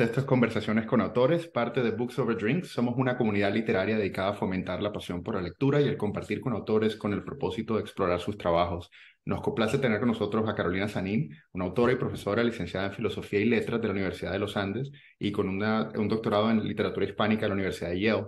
todos, 0.00 0.08
esto 0.08 0.20
es 0.20 0.26
Conversaciones 0.26 0.86
con 0.86 1.02
Autores, 1.02 1.46
parte 1.46 1.82
de 1.82 1.90
Books 1.90 2.18
Over 2.18 2.38
Drinks. 2.38 2.68
Somos 2.68 2.94
una 2.96 3.18
comunidad 3.18 3.52
literaria 3.52 3.98
dedicada 3.98 4.30
a 4.30 4.34
fomentar 4.34 4.80
la 4.80 4.92
pasión 4.92 5.22
por 5.22 5.34
la 5.34 5.42
lectura 5.42 5.78
y 5.80 5.88
el 5.88 5.98
compartir 5.98 6.40
con 6.40 6.54
autores 6.54 6.96
con 6.96 7.12
el 7.12 7.22
propósito 7.22 7.74
de 7.74 7.82
explorar 7.82 8.18
sus 8.18 8.38
trabajos. 8.38 8.90
Nos 9.26 9.42
complace 9.42 9.78
tener 9.78 9.98
con 9.98 10.08
nosotros 10.08 10.48
a 10.48 10.54
Carolina 10.54 10.88
Sanín, 10.88 11.36
una 11.52 11.66
autora 11.66 11.92
y 11.92 11.96
profesora 11.96 12.42
licenciada 12.42 12.86
en 12.86 12.92
Filosofía 12.94 13.40
y 13.40 13.44
Letras 13.44 13.80
de 13.80 13.88
la 13.88 13.92
Universidad 13.92 14.32
de 14.32 14.38
los 14.38 14.56
Andes 14.56 14.90
y 15.18 15.32
con 15.32 15.48
un 15.48 16.08
doctorado 16.08 16.50
en 16.50 16.66
Literatura 16.66 17.04
Hispánica 17.04 17.42
de 17.42 17.48
la 17.48 17.54
Universidad 17.54 17.90
de 17.90 18.00
Yale. 18.00 18.26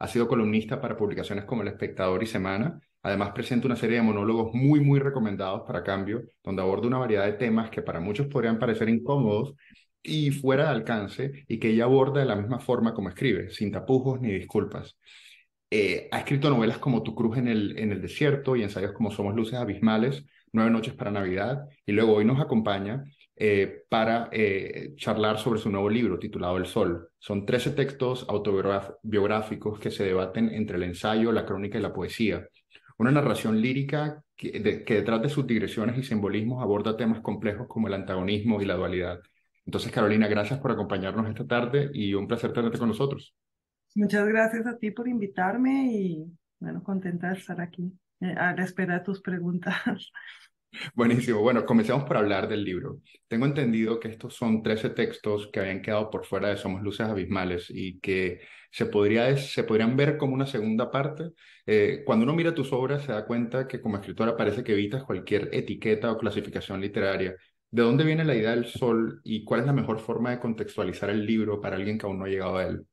Ha 0.00 0.08
sido 0.08 0.26
columnista 0.26 0.80
para 0.80 0.96
publicaciones 0.96 1.44
como 1.44 1.62
El 1.62 1.68
Espectador 1.68 2.20
y 2.22 2.26
Semana. 2.26 2.80
Además, 3.04 3.30
presenta 3.30 3.66
una 3.66 3.76
serie 3.76 3.96
de 3.96 4.02
monólogos 4.02 4.52
muy, 4.54 4.80
muy 4.80 4.98
recomendados 4.98 5.62
para 5.66 5.84
cambio, 5.84 6.22
donde 6.42 6.62
aborda 6.62 6.88
una 6.88 6.98
variedad 6.98 7.26
de 7.26 7.32
temas 7.34 7.70
que 7.70 7.82
para 7.82 8.00
muchos 8.00 8.26
podrían 8.26 8.58
parecer 8.58 8.88
incómodos, 8.88 9.54
y 10.02 10.30
fuera 10.30 10.64
de 10.64 10.70
alcance 10.70 11.44
y 11.48 11.58
que 11.58 11.70
ella 11.70 11.84
aborda 11.84 12.20
de 12.20 12.26
la 12.26 12.36
misma 12.36 12.58
forma 12.58 12.94
como 12.94 13.08
escribe, 13.08 13.50
sin 13.50 13.70
tapujos 13.72 14.20
ni 14.20 14.32
disculpas. 14.32 14.96
Eh, 15.70 16.08
ha 16.12 16.18
escrito 16.18 16.50
novelas 16.50 16.78
como 16.78 17.02
Tu 17.02 17.14
cruz 17.14 17.38
en 17.38 17.48
el, 17.48 17.78
en 17.78 17.92
el 17.92 18.02
desierto 18.02 18.56
y 18.56 18.62
ensayos 18.62 18.92
como 18.92 19.10
Somos 19.10 19.34
luces 19.34 19.54
abismales, 19.54 20.24
Nueve 20.52 20.70
noches 20.70 20.92
para 20.92 21.10
Navidad 21.10 21.66
y 21.86 21.92
luego 21.92 22.12
hoy 22.12 22.26
nos 22.26 22.38
acompaña 22.38 23.04
eh, 23.36 23.84
para 23.88 24.28
eh, 24.32 24.92
charlar 24.96 25.38
sobre 25.38 25.58
su 25.58 25.70
nuevo 25.70 25.88
libro 25.88 26.18
titulado 26.18 26.58
El 26.58 26.66
Sol. 26.66 27.08
Son 27.18 27.46
13 27.46 27.70
textos 27.70 28.26
autobiográficos 28.28 29.80
que 29.80 29.90
se 29.90 30.04
debaten 30.04 30.50
entre 30.50 30.76
el 30.76 30.82
ensayo, 30.82 31.32
la 31.32 31.46
crónica 31.46 31.78
y 31.78 31.82
la 31.82 31.94
poesía. 31.94 32.46
Una 32.98 33.10
narración 33.10 33.62
lírica 33.62 34.22
que, 34.36 34.84
que 34.84 34.94
detrás 34.94 35.22
de 35.22 35.30
sus 35.30 35.46
digresiones 35.46 35.96
y 35.96 36.02
simbolismos 36.02 36.62
aborda 36.62 36.96
temas 36.96 37.20
complejos 37.22 37.66
como 37.66 37.88
el 37.88 37.94
antagonismo 37.94 38.60
y 38.60 38.66
la 38.66 38.74
dualidad. 38.74 39.20
Entonces, 39.64 39.92
Carolina, 39.92 40.26
gracias 40.28 40.58
por 40.60 40.72
acompañarnos 40.72 41.28
esta 41.28 41.46
tarde 41.46 41.90
y 41.92 42.14
un 42.14 42.26
placer 42.26 42.52
tenerte 42.52 42.78
con 42.78 42.88
nosotros. 42.88 43.34
Muchas 43.94 44.26
gracias 44.26 44.66
a 44.66 44.78
ti 44.78 44.90
por 44.90 45.06
invitarme 45.06 45.92
y, 45.92 46.26
bueno, 46.58 46.82
contenta 46.82 47.28
de 47.28 47.38
estar 47.38 47.60
aquí 47.60 47.92
eh, 48.20 48.34
a 48.36 48.54
la 48.54 48.64
espera 48.64 48.98
de 48.98 49.04
tus 49.04 49.20
preguntas. 49.20 49.74
Buenísimo. 50.94 51.40
Bueno, 51.40 51.66
comencemos 51.66 52.04
por 52.04 52.16
hablar 52.16 52.48
del 52.48 52.64
libro. 52.64 53.00
Tengo 53.28 53.44
entendido 53.44 54.00
que 54.00 54.08
estos 54.08 54.34
son 54.34 54.62
13 54.62 54.90
textos 54.90 55.50
que 55.52 55.60
habían 55.60 55.82
quedado 55.82 56.10
por 56.10 56.24
fuera 56.24 56.48
de 56.48 56.56
Somos 56.56 56.82
Luces 56.82 57.06
Abismales 57.06 57.66
y 57.68 58.00
que 58.00 58.40
se, 58.70 58.86
podría, 58.86 59.36
se 59.36 59.64
podrían 59.64 59.96
ver 59.96 60.16
como 60.16 60.32
una 60.32 60.46
segunda 60.46 60.90
parte. 60.90 61.32
Eh, 61.66 62.02
cuando 62.06 62.24
uno 62.24 62.34
mira 62.34 62.54
tus 62.54 62.72
obras 62.72 63.02
se 63.02 63.12
da 63.12 63.26
cuenta 63.26 63.68
que 63.68 63.82
como 63.82 63.96
escritora 63.96 64.34
parece 64.34 64.64
que 64.64 64.72
evitas 64.72 65.04
cualquier 65.04 65.50
etiqueta 65.52 66.10
o 66.10 66.16
clasificación 66.16 66.80
literaria 66.80 67.36
¿De 67.72 67.82
dónde 67.82 68.04
viene 68.04 68.22
la 68.22 68.34
idea 68.34 68.50
del 68.50 68.66
sol 68.66 69.22
y 69.24 69.44
cuál 69.44 69.60
es 69.60 69.66
la 69.66 69.72
mejor 69.72 69.98
forma 69.98 70.30
de 70.30 70.38
contextualizar 70.38 71.08
el 71.08 71.24
libro 71.24 71.58
para 71.58 71.76
alguien 71.76 71.96
que 71.96 72.04
aún 72.04 72.18
no 72.18 72.26
ha 72.26 72.28
llegado 72.28 72.58
a 72.58 72.64
él? 72.66 72.86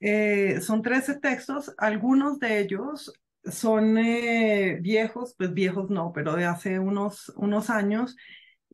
Eh, 0.00 0.58
son 0.62 0.80
13 0.80 1.20
textos, 1.20 1.74
algunos 1.76 2.38
de 2.38 2.60
ellos 2.60 3.12
son 3.44 3.98
eh, 3.98 4.78
viejos, 4.80 5.34
pues 5.36 5.52
viejos 5.52 5.90
no, 5.90 6.12
pero 6.14 6.34
de 6.34 6.46
hace 6.46 6.78
unos, 6.78 7.30
unos 7.36 7.68
años, 7.68 8.16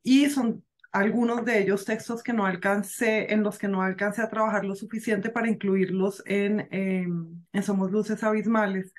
y 0.01 0.29
son 0.29 0.63
algunos 0.93 1.43
de 1.43 1.59
ellos 1.59 1.83
textos 1.83 2.23
que 2.23 2.31
no 2.31 2.45
alcancé, 2.45 3.33
en 3.33 3.43
los 3.43 3.57
que 3.57 3.67
no 3.67 3.81
alcancé 3.81 4.21
a 4.21 4.29
trabajar 4.29 4.63
lo 4.63 4.75
suficiente 4.75 5.29
para 5.29 5.49
incluirlos 5.49 6.23
en, 6.25 6.69
en 6.71 7.63
Somos 7.63 7.91
Luces 7.91 8.23
Abismales 8.23 8.93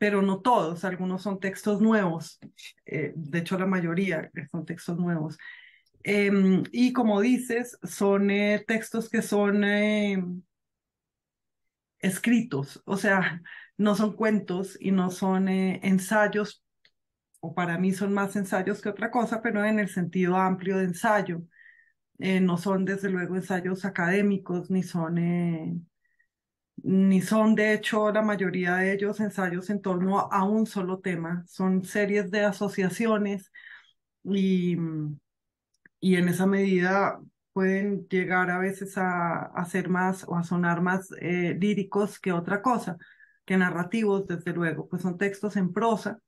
pero 0.00 0.22
no 0.22 0.40
todos, 0.40 0.84
algunos 0.86 1.22
son 1.22 1.40
textos 1.40 1.82
nuevos, 1.82 2.40
eh, 2.86 3.12
de 3.14 3.38
hecho 3.40 3.58
la 3.58 3.66
mayoría 3.66 4.30
son 4.50 4.64
textos 4.64 4.98
nuevos. 4.98 5.36
Em, 6.02 6.62
y 6.72 6.94
como 6.94 7.20
dices, 7.20 7.78
son 7.82 8.30
eh, 8.30 8.64
textos 8.66 9.10
que 9.10 9.20
son 9.20 9.62
em, 9.62 10.42
escritos, 11.98 12.82
o 12.86 12.96
sea, 12.96 13.42
no 13.76 13.94
son 13.94 14.14
cuentos 14.16 14.78
y 14.80 14.90
no 14.90 15.10
son 15.10 15.48
eh, 15.50 15.80
ensayos, 15.82 16.64
o 17.40 17.54
para 17.54 17.76
mí 17.76 17.92
son 17.92 18.14
más 18.14 18.36
ensayos 18.36 18.80
que 18.80 18.88
otra 18.88 19.10
cosa, 19.10 19.42
pero 19.42 19.64
en 19.66 19.78
el 19.80 19.90
sentido 19.90 20.36
amplio 20.36 20.78
de 20.78 20.84
ensayo. 20.84 21.42
no 22.18 22.58
son 22.58 22.84
desde 22.84 23.10
luego 23.10 23.36
ensayos 23.36 23.84
académicos, 23.84 24.70
ni 24.70 24.82
son 24.82 25.89
ni 26.84 27.20
son 27.22 27.54
de 27.54 27.74
hecho 27.74 28.10
la 28.12 28.22
mayoría 28.22 28.76
de 28.76 28.92
ellos 28.94 29.20
ensayos 29.20 29.70
en 29.70 29.82
torno 29.82 30.18
a 30.32 30.44
un 30.44 30.66
solo 30.66 31.00
tema, 31.00 31.44
son 31.48 31.84
series 31.84 32.30
de 32.30 32.44
asociaciones 32.44 33.50
y, 34.24 34.76
y 36.00 36.16
en 36.16 36.28
esa 36.28 36.46
medida 36.46 37.20
pueden 37.52 38.06
llegar 38.08 38.50
a 38.50 38.58
veces 38.58 38.96
a, 38.98 39.42
a 39.46 39.64
ser 39.66 39.88
más 39.88 40.24
o 40.28 40.36
a 40.36 40.42
sonar 40.44 40.80
más 40.82 41.10
eh, 41.20 41.56
líricos 41.60 42.18
que 42.20 42.32
otra 42.32 42.62
cosa, 42.62 42.96
que 43.44 43.56
narrativos, 43.56 44.26
desde 44.26 44.52
luego, 44.52 44.88
pues 44.88 45.02
son 45.02 45.18
textos 45.18 45.56
en 45.56 45.72
prosa. 45.72 46.20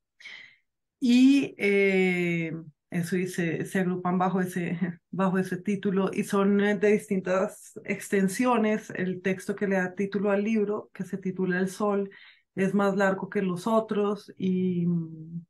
Y 1.01 1.55
eh, 1.59 2.53
eso 2.93 3.17
y 3.17 3.27
se, 3.27 3.65
se, 3.65 3.81
agrupan 3.81 4.19
bajo 4.19 4.41
ese, 4.41 4.79
bajo 5.11 5.39
ese 5.39 5.57
título 5.57 6.11
y 6.13 6.25
son 6.25 6.61
eh, 6.61 6.77
de 6.77 6.93
distintas 6.93 7.79
extensiones. 7.85 8.91
El 8.91 9.23
texto 9.23 9.57
que 9.57 9.67
le 9.67 9.77
da 9.77 9.95
título 9.95 10.31
al 10.31 10.45
libro, 10.45 10.91
que 10.93 11.05
se 11.05 11.19
titula 11.19 11.59
El 11.59 11.69
Sol, 11.69 12.11
es 12.55 12.75
más 12.75 12.97
largo 12.97 13.31
que 13.31 13.41
los 13.41 13.67
otros 13.67 14.33
y 14.37 14.87
mm, 14.87 15.45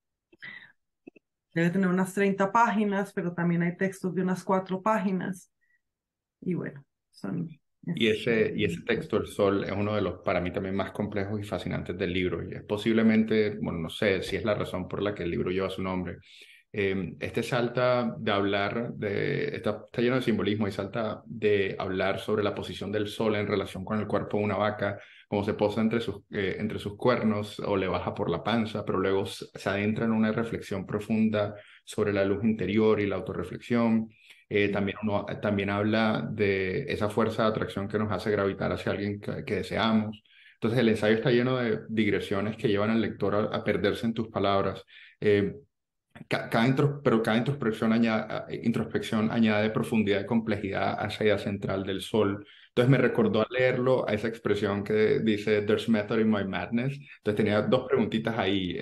debe 1.55 1.71
tener 1.71 1.89
unas 1.89 2.15
30 2.15 2.53
páginas, 2.53 3.13
pero 3.13 3.35
también 3.35 3.63
hay 3.63 3.77
textos 3.77 4.15
de 4.15 4.23
unas 4.23 4.45
cuatro 4.45 4.81
páginas. 4.81 5.51
Y 6.41 6.55
bueno, 6.55 6.85
son... 7.11 7.49
Y 7.97 8.07
ese, 8.07 8.53
y 8.55 8.65
ese 8.65 8.81
texto, 8.83 9.17
El 9.17 9.27
Sol, 9.27 9.65
es 9.65 9.73
uno 9.73 9.97
de 9.97 10.03
los 10.03 10.21
para 10.21 10.41
mí 10.41 10.53
también 10.53 10.77
más 10.77 10.93
complejos 10.93 11.41
y 11.41 11.43
fascinantes 11.43 11.99
del 11.99 12.13
libro. 12.13 12.49
Y 12.49 12.55
es 12.55 12.63
posiblemente, 12.63 13.59
bueno, 13.61 13.81
no 13.81 13.91
sé 13.91 14.23
si 14.23 14.37
es 14.37 14.45
la 14.45 14.55
razón 14.55 14.87
por 14.87 15.03
la 15.03 15.13
que 15.13 15.25
el 15.25 15.31
libro 15.33 15.51
lleva 15.51 15.69
su 15.69 15.83
nombre, 15.83 16.19
Em, 16.75 17.17
este 17.21 17.43
salta 17.43 18.15
de 18.19 18.33
hablar, 18.33 18.95
de, 18.95 19.57
está, 19.57 19.83
está, 19.85 20.01
lleno 20.01 20.17
de 20.17 20.23
simbolismo 20.23 20.67
y 20.67 20.73
salta 20.73 21.23
de 21.27 21.77
hablar 21.79 22.19
sobre 22.19 22.43
la 22.43 22.55
posición 22.55 22.91
del 22.91 23.09
sol 23.09 23.37
en 23.37 23.47
relación 23.47 23.85
con 23.85 24.01
el 24.01 24.07
cuerpo 24.07 24.39
de 24.39 24.45
una 24.45 24.57
vaca, 24.57 24.99
cómo 25.29 25.45
se 25.45 25.53
posa 25.53 25.83
entre 25.83 26.01
sus, 26.01 26.23
eh, 26.31 26.57
entre 26.59 26.79
sus 26.79 26.97
cuernos 26.97 27.61
o 27.61 27.77
le 27.77 27.89
baja 27.89 28.15
por 28.15 28.31
la 28.31 28.43
panza, 28.43 28.87
pero 28.87 28.99
luego 28.99 29.27
se 29.27 29.69
adentra 29.69 30.07
en 30.07 30.13
una 30.13 30.33
reflexión 30.33 30.87
profunda 30.87 31.55
sobre 31.85 32.13
la 32.15 32.25
luz 32.25 32.43
interior 32.43 33.01
y 33.01 33.07
la 33.07 33.17
autorreflexión. 33.17 34.09
Eh, 34.49 34.69
también, 34.71 34.97
uno, 35.03 35.27
también 35.43 35.69
habla 35.69 36.27
de 36.31 36.85
esa 36.85 37.11
fuerza 37.11 37.43
de 37.43 37.49
atracción 37.51 37.87
que 37.87 37.99
nos 37.99 38.11
hace 38.11 38.31
gravitar 38.31 38.73
hacia 38.73 38.93
alguien 38.93 39.21
que, 39.21 39.55
deseamos. 39.57 40.23
Entonces 40.55 40.79
el 40.81 40.89
ensayo 40.89 41.17
está 41.17 41.31
lleno 41.31 41.57
de 41.59 41.81
digresiones 41.89 42.57
que 42.57 42.69
llevan 42.69 42.91
al 42.91 43.01
lector 43.03 43.51
a, 43.53 43.65
perderse 43.65 44.07
en 44.07 44.15
tus 44.15 44.29
palabras. 44.29 44.85
Eh, 45.21 45.53
cada 46.29 47.01
pero 47.03 47.23
cada 47.23 47.39
introspección 47.39 47.93
añade, 47.93 48.61
introspección 48.63 49.31
añade 49.31 49.71
profundidad 49.71 50.21
y 50.21 50.27
complejidad 50.27 50.97
a 50.99 51.09
esa 51.09 51.25
idea 51.25 51.39
central 51.39 51.85
del 51.85 52.01
sol. 52.01 52.47
Entonces 52.69 52.91
me 52.91 52.99
recordó 52.99 53.41
al 53.41 53.49
leerlo 53.51 54.09
a 54.09 54.15
esa 54.15 54.29
expresión 54.29 54.83
que 54.83 55.21
dice, 55.21 55.63
there's 55.63 55.89
method 55.89 56.19
in 56.19 56.31
my 56.31 56.45
madness. 56.45 56.99
Entonces 57.19 57.37
tenía 57.37 57.63
dos 57.63 57.87
preguntitas 57.87 58.39
ahí, 58.39 58.77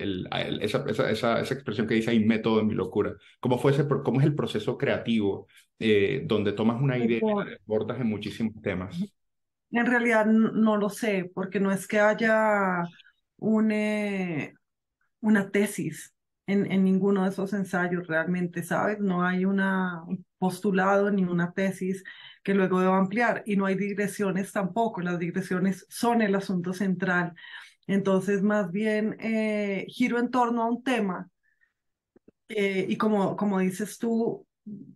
esa, 0.61 0.85
esa, 0.87 1.09
esa, 1.11 1.41
esa, 1.41 1.53
expresión 1.53 1.87
que 1.87 1.95
dice, 1.95 2.11
hay 2.11 2.23
método 2.23 2.61
en 2.61 2.67
mi 2.67 2.73
locura. 2.73 3.13
¿Cómo, 3.41 3.57
fue 3.57 3.71
ese, 3.71 3.85
cómo 3.87 4.21
es 4.21 4.25
el 4.25 4.33
proceso 4.33 4.77
creativo 4.77 5.47
eh, 5.77 6.23
donde 6.25 6.53
tomas 6.53 6.81
una 6.81 6.97
idea 6.97 7.19
y 7.21 7.35
la 7.35 7.45
desbordas 7.45 7.99
en 7.99 8.07
muchísimos 8.07 8.61
temas? 8.61 8.97
En 9.71 9.85
realidad 9.85 10.25
no 10.25 10.77
lo 10.77 10.89
sé, 10.89 11.29
porque 11.33 11.59
no 11.59 11.71
es 11.71 11.85
que 11.85 11.99
haya 11.99 12.83
una, 13.37 14.53
una 15.19 15.49
tesis 15.49 16.13
en, 16.47 16.83
ninguno 16.83 17.23
de 17.23 17.29
esos 17.29 17.53
ensayos 17.53 18.07
realmente, 18.07 18.63
¿sabes? 18.63 18.99
No 18.99 19.23
hay 19.23 19.45
una, 19.45 20.03
un 20.03 20.25
postulado 20.37 21.11
ni 21.11 21.23
una 21.23 21.53
tesis 21.53 22.03
que 22.43 22.53
luego 22.53 22.79
deba 22.81 22.97
ampliar 22.97 23.43
y 23.45 23.55
no 23.55 23.65
hay 23.65 23.75
digresiones 23.75 24.51
tampoco, 24.51 25.01
las 25.01 25.19
digresiones 25.19 25.85
son 25.89 26.21
el 26.21 26.35
asunto 26.35 26.73
central. 26.73 27.33
Entonces, 27.87 28.41
más 28.41 28.71
bien, 28.71 29.17
eh, 29.19 29.85
giro 29.89 30.19
en 30.19 30.31
torno 30.31 30.63
a 30.63 30.69
un 30.69 30.83
tema 30.83 31.29
eh, 32.49 32.85
y 32.89 32.97
como, 32.97 33.35
como 33.37 33.59
dices 33.59 33.97
tú, 33.97 34.45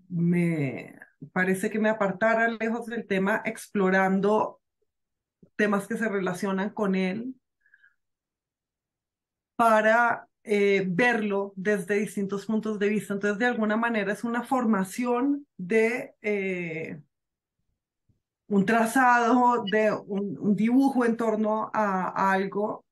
me 0.09 0.99
parece 1.33 1.69
que 1.69 1.79
me 1.79 1.89
apartara 1.89 2.49
lejos 2.49 2.85
del 2.87 3.07
tema 3.07 3.41
explorando 3.45 4.61
temas 5.55 5.87
que 5.87 5.97
se 5.97 6.09
relacionan 6.09 6.69
con 6.71 6.95
él 6.95 7.35
para 9.55 10.27
eh, 10.47 10.85
verlo 10.87 11.53
desde 11.55 11.95
distintos 11.95 12.45
puntos 12.45 12.77
de 12.79 12.89
vista. 12.89 13.13
Entonces, 13.13 13.39
de 13.39 13.47
alguna 13.47 13.77
manera 13.77 14.13
es 14.13 14.23
una 14.23 14.43
formación 14.43 15.47
de 15.57 16.13
eh, 16.21 17.01
un 18.47 18.65
trazado, 18.65 19.63
de 19.71 19.91
un, 19.91 20.55
dibujo 20.55 21.03
en 21.05 21.17
torno 21.17 21.71
a, 21.73 22.31
algo. 22.31 22.85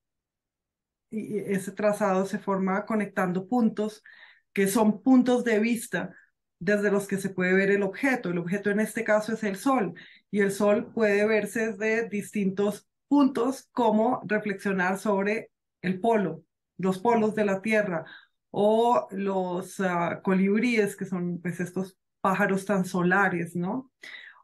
Y 1.12 1.38
ese 1.38 1.72
trazado 1.72 2.26
se 2.26 2.40
forma 2.40 2.86
conectando 2.86 3.48
puntos 3.48 4.04
que 4.52 4.68
son 4.68 5.02
puntos 5.04 5.44
de 5.44 5.60
vista 5.60 6.16
desde 6.60 6.92
los 6.92 7.08
que 7.08 7.18
se 7.18 7.30
puede 7.30 7.54
ver 7.54 7.72
el 7.72 7.84
objeto. 7.84 8.30
El 8.32 8.40
objeto 8.40 8.72
en 8.72 8.80
este 8.80 9.04
caso 9.04 9.34
es 9.34 9.44
el 9.44 9.58
sol 9.58 9.94
y 10.32 10.42
el 10.42 10.52
sol 10.52 10.92
puede 10.94 11.26
verse 11.28 11.74
desde 11.74 12.10
distintos 12.10 12.88
puntos 13.08 13.70
como 13.72 14.22
reflexionar 14.26 14.98
sobre 14.98 15.52
el 15.82 16.00
polo, 16.00 16.44
los 16.84 17.00
polos 17.00 17.34
de 17.36 17.46
la 17.46 17.62
Tierra 17.62 18.06
o 18.52 19.08
los 19.12 19.80
uh, 19.80 20.22
colibríes, 20.22 20.96
que 20.96 21.06
son 21.06 21.40
pues 21.42 21.60
estos 21.60 21.98
pájaros 22.22 22.66
tan 22.66 22.86
solares, 22.86 23.56
¿no? 23.56 23.92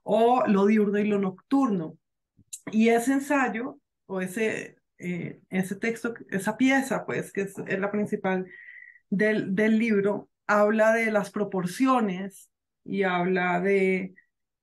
O 0.03 0.43
lo 0.47 0.65
diurno 0.65 0.97
y 0.97 1.07
lo 1.07 1.19
nocturno. 1.19 1.97
Y 2.71 2.89
ese 2.89 3.13
ensayo 3.13 3.79
o 4.07 4.21
ese, 4.21 4.77
eh, 4.97 5.41
ese 5.49 5.75
texto, 5.75 6.13
esa 6.29 6.57
pieza, 6.57 7.05
pues, 7.05 7.31
que 7.31 7.41
es, 7.41 7.55
es 7.67 7.79
la 7.79 7.91
principal 7.91 8.47
del, 9.09 9.55
del 9.55 9.77
libro, 9.77 10.29
habla 10.47 10.93
de 10.93 11.11
las 11.11 11.29
proporciones 11.31 12.49
y 12.83 13.03
habla 13.03 13.59
de, 13.59 14.15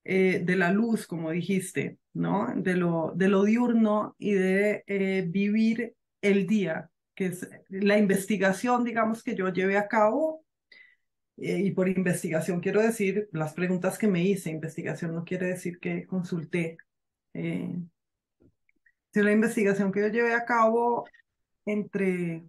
eh, 0.05 0.43
de 0.45 0.57
la 0.57 0.73
luz, 0.73 1.07
como 1.07 1.31
dijiste, 1.31 1.99
¿no? 2.13 2.53
De 2.57 2.75
lo, 2.75 3.13
de 3.15 3.29
lo 3.29 3.45
diurno 3.45 4.17
y 4.19 4.35
de 4.35 4.85
eh, 4.87 5.25
vivir 5.29 5.95
el 6.23 6.47
día, 6.47 6.91
que 7.17 7.27
es 7.27 7.49
la 7.69 7.99
investigación, 7.99 8.85
digamos, 8.85 9.25
que 9.25 9.35
yo 9.35 9.53
llevé 9.53 9.77
a 9.79 9.89
cabo. 9.89 10.45
Eh, 11.39 11.61
y 11.65 11.71
por 11.73 11.89
investigación 11.89 12.61
quiero 12.61 12.81
decir 12.81 13.29
las 13.33 13.55
preguntas 13.55 13.99
que 13.99 14.07
me 14.07 14.23
hice. 14.23 14.51
Investigación 14.51 15.15
no 15.15 15.25
quiere 15.25 15.47
decir 15.47 15.81
que 15.81 16.07
consulté. 16.07 16.77
Eh, 17.35 17.75
la 19.13 19.33
investigación 19.33 19.93
que 19.93 20.01
yo 20.01 20.09
llevé 20.09 20.35
a 20.35 20.45
cabo 20.45 21.09
entre 21.65 22.45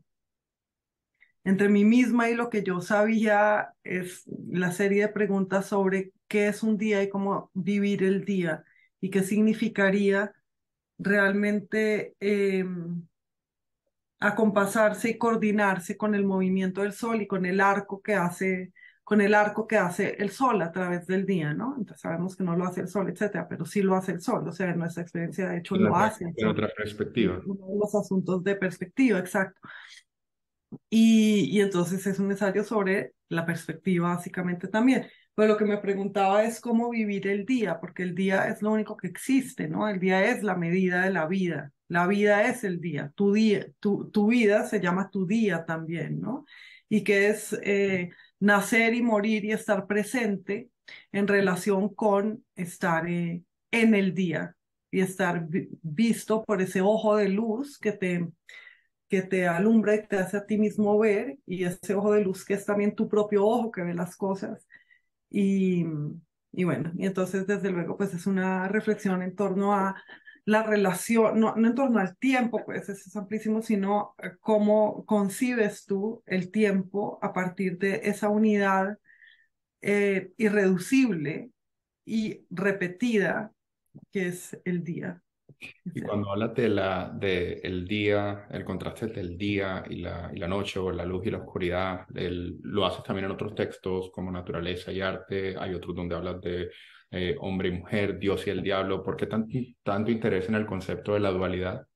entre 1.48 1.70
mí 1.70 1.86
misma 1.86 2.30
y 2.30 2.36
lo 2.36 2.50
que 2.50 2.62
yo 2.62 2.82
sabía 2.82 3.74
es 3.86 4.24
la 4.50 4.74
serie 4.74 5.04
de 5.04 5.08
preguntas 5.08 5.68
sobre 5.68 6.12
qué 6.28 6.48
es 6.48 6.62
un 6.62 6.78
día 6.78 7.02
y 7.02 7.10
cómo 7.10 7.52
vivir 7.54 8.04
el 8.04 8.26
día 8.26 8.66
y 9.00 9.10
qué 9.10 9.24
significaría 9.24 10.34
realmente 10.98 12.16
eh, 12.20 12.66
acompasarse 14.20 15.12
y 15.12 15.18
coordinarse 15.18 15.98
con 15.98 16.16
el 16.16 16.26
movimiento 16.26 16.82
del 16.82 16.94
sol 16.94 17.22
y 17.22 17.28
con 17.28 17.46
el 17.46 17.62
arco 17.62 18.02
que 18.02 18.16
hace 18.16 18.72
con 19.08 19.22
el 19.22 19.36
arco 19.36 19.68
que 19.68 19.78
hace 19.78 20.18
el 20.20 20.32
sol 20.32 20.62
a 20.62 20.70
través 20.70 21.08
del 21.08 21.26
día, 21.26 21.54
¿no? 21.54 21.76
Entonces 21.78 22.02
sabemos 22.02 22.36
que 22.36 22.44
no 22.44 22.58
lo 22.58 22.66
hace 22.66 22.82
el 22.82 22.90
sol, 22.90 23.10
etcétera, 23.10 23.48
pero 23.48 23.66
sí 23.66 23.82
lo 23.82 23.96
hace 23.96 24.12
el 24.12 24.20
sol, 24.20 24.46
o 24.46 24.52
sea, 24.52 24.70
en 24.70 24.80
nuestra 24.80 25.02
experiencia 25.02 25.48
de 25.48 25.60
hecho 25.60 25.78
lo 25.78 25.96
hace. 25.96 26.26
En 26.36 26.48
otra 26.50 26.68
perspectiva. 26.76 27.42
Uno 27.46 27.68
de 27.68 27.80
los 27.80 27.96
asuntos 27.96 28.44
de 28.44 28.58
perspectiva, 28.58 29.18
exacto. 29.18 29.62
Y, 30.90 31.62
entonces 31.62 32.06
es 32.06 32.20
un 32.20 32.32
ensayo 32.32 32.66
sobre 32.66 33.14
la 33.30 33.46
perspectiva 33.46 34.14
básicamente 34.14 34.68
también. 34.68 35.08
Pero 35.36 35.54
lo 35.54 35.58
que 35.58 35.64
me 35.64 35.78
preguntaba 35.78 36.44
es 36.44 36.60
cómo 36.60 36.90
vivir 36.90 37.28
el 37.28 37.46
día, 37.46 37.80
porque 37.80 38.04
el 38.04 38.14
día 38.14 38.50
es 38.50 38.62
lo 38.62 38.74
único 38.74 38.98
que 38.98 39.08
existe, 39.08 39.70
¿no? 39.70 39.88
El 39.88 40.02
día 40.02 40.26
es 40.32 40.44
la 40.44 40.56
medida 40.56 41.04
de 41.04 41.12
la 41.12 41.28
vida. 41.28 41.72
La 41.88 42.08
vida 42.08 42.50
es 42.50 42.64
el 42.64 42.80
día. 42.82 43.12
Tu, 43.16 43.34
día, 43.34 43.68
tu, 43.80 44.10
tu 44.12 44.28
vida 44.28 44.66
se 44.68 44.80
llama 44.80 45.10
tu 45.10 45.26
día 45.26 45.66
también, 45.66 46.20
¿no? 46.20 46.46
Y 46.90 47.04
que 47.04 47.30
es 47.30 47.54
eh, 47.64 48.10
nacer 48.40 48.94
y 48.94 49.02
morir 49.02 49.46
y 49.46 49.52
estar 49.52 49.88
presente 49.88 50.70
en 51.12 51.28
relación 51.28 51.94
con 51.94 52.46
estar 52.56 53.08
eh, 53.10 53.44
en 53.72 53.96
el 53.96 54.14
día 54.14 54.56
y 54.92 55.02
estar 55.02 55.48
visto 55.82 56.44
por 56.44 56.62
ese 56.62 56.82
ojo 56.82 57.16
de 57.18 57.30
luz 57.30 57.78
que 57.80 57.92
te 57.92 58.28
que 59.10 59.22
te 59.22 59.48
alumbra 59.48 59.96
y 59.96 60.08
te 60.08 60.18
hace 60.18 60.38
a 60.38 60.46
ti 60.46 60.58
mismo 60.58 60.98
ver, 61.00 61.38
y 61.46 61.64
ese 61.64 61.96
ojo 61.96 62.14
de 62.14 62.24
luz 62.24 62.44
que 62.46 62.54
es 62.56 62.66
también 62.66 62.96
tu 62.96 63.08
propio 63.08 63.46
ojo 63.46 63.72
que 63.72 63.82
ve 63.84 63.94
las 63.94 64.16
cosas. 64.18 64.68
Y, 65.30 65.86
y 66.52 66.64
bueno, 66.64 66.92
y 66.98 67.06
entonces 67.06 67.48
desde 67.48 67.72
luego 67.72 67.98
pues 67.98 68.14
es 68.14 68.28
una 68.28 68.68
reflexión 68.68 69.22
en 69.24 69.36
torno 69.36 69.74
a 69.74 69.96
la 70.48 70.64
relación, 70.64 71.42
no, 71.42 71.56
no 71.58 71.68
en 71.68 71.76
torno 71.76 72.00
al 72.00 72.16
tiempo, 72.16 72.64
pues 72.66 72.88
eso 72.88 72.94
es 72.94 73.16
amplísimo, 73.18 73.62
sino 73.62 74.16
eh, 74.24 74.32
cómo 74.40 75.06
concibes 75.06 75.86
tú 75.86 76.24
el 76.26 76.52
tiempo 76.52 77.20
a 77.22 77.34
partir 77.34 77.78
de 77.78 78.00
esa 78.06 78.30
unidad 78.30 78.98
eh, 79.82 80.32
irreducible 80.38 81.52
y 82.06 82.46
repetida 82.50 83.52
que 84.10 84.30
es 84.30 84.58
el 84.64 84.86
día. 84.86 85.22
Y 85.94 86.02
cuando 86.02 86.32
hablas 86.32 86.54
de 86.54 86.70
la, 86.70 87.12
de 87.14 87.60
el 87.64 87.86
día, 87.86 88.48
el 88.50 88.64
contraste 88.64 89.08
del 89.08 89.38
día 89.38 89.84
y 89.90 89.98
la, 89.98 90.32
y 90.34 90.38
la 90.38 90.48
noche, 90.48 90.80
o 90.80 90.92
la 90.92 91.04
luz 91.04 91.26
y 91.26 91.32
la 91.32 91.40
oscuridad, 91.40 92.06
el, 92.16 92.58
lo 92.62 92.86
haces 92.86 93.04
también 93.04 93.26
en 93.26 93.32
otros 93.32 93.54
textos 93.54 94.12
como 94.14 94.32
naturaleza 94.32 94.94
y 94.94 95.02
arte, 95.02 95.58
hay 95.60 95.74
otros 95.74 95.94
donde 95.94 96.16
hablas 96.16 96.40
de 96.40 96.70
eh, 97.12 97.36
hombre 97.40 97.70
y 97.70 97.72
mujer, 97.72 98.20
Dios 98.20 98.46
y 98.48 98.50
el 98.50 98.62
diablo, 98.62 99.04
¿por 99.04 99.16
qué 99.16 99.28
tan, 99.28 99.48
tanto 99.84 100.12
interés 100.12 100.50
en 100.50 100.56
el 100.56 100.66
concepto 100.66 101.14
de 101.14 101.20
la 101.22 101.32
dualidad? 101.32 101.88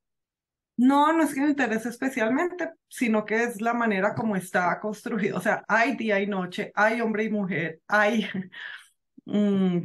No, 0.77 1.13
no 1.13 1.23
es 1.23 1.33
que 1.33 1.41
me 1.41 1.49
interese 1.49 1.89
especialmente, 1.89 2.71
sino 2.87 3.25
que 3.25 3.43
es 3.43 3.61
la 3.61 3.73
manera 3.73 4.15
como 4.15 4.35
está 4.35 4.79
construido. 4.79 5.37
O 5.37 5.41
sea, 5.41 5.63
hay 5.67 5.95
día 5.95 6.19
y 6.19 6.27
noche, 6.27 6.71
hay 6.75 7.01
hombre 7.01 7.25
y 7.25 7.29
mujer, 7.29 7.81
hay, 7.87 8.27
mm, 9.25 9.79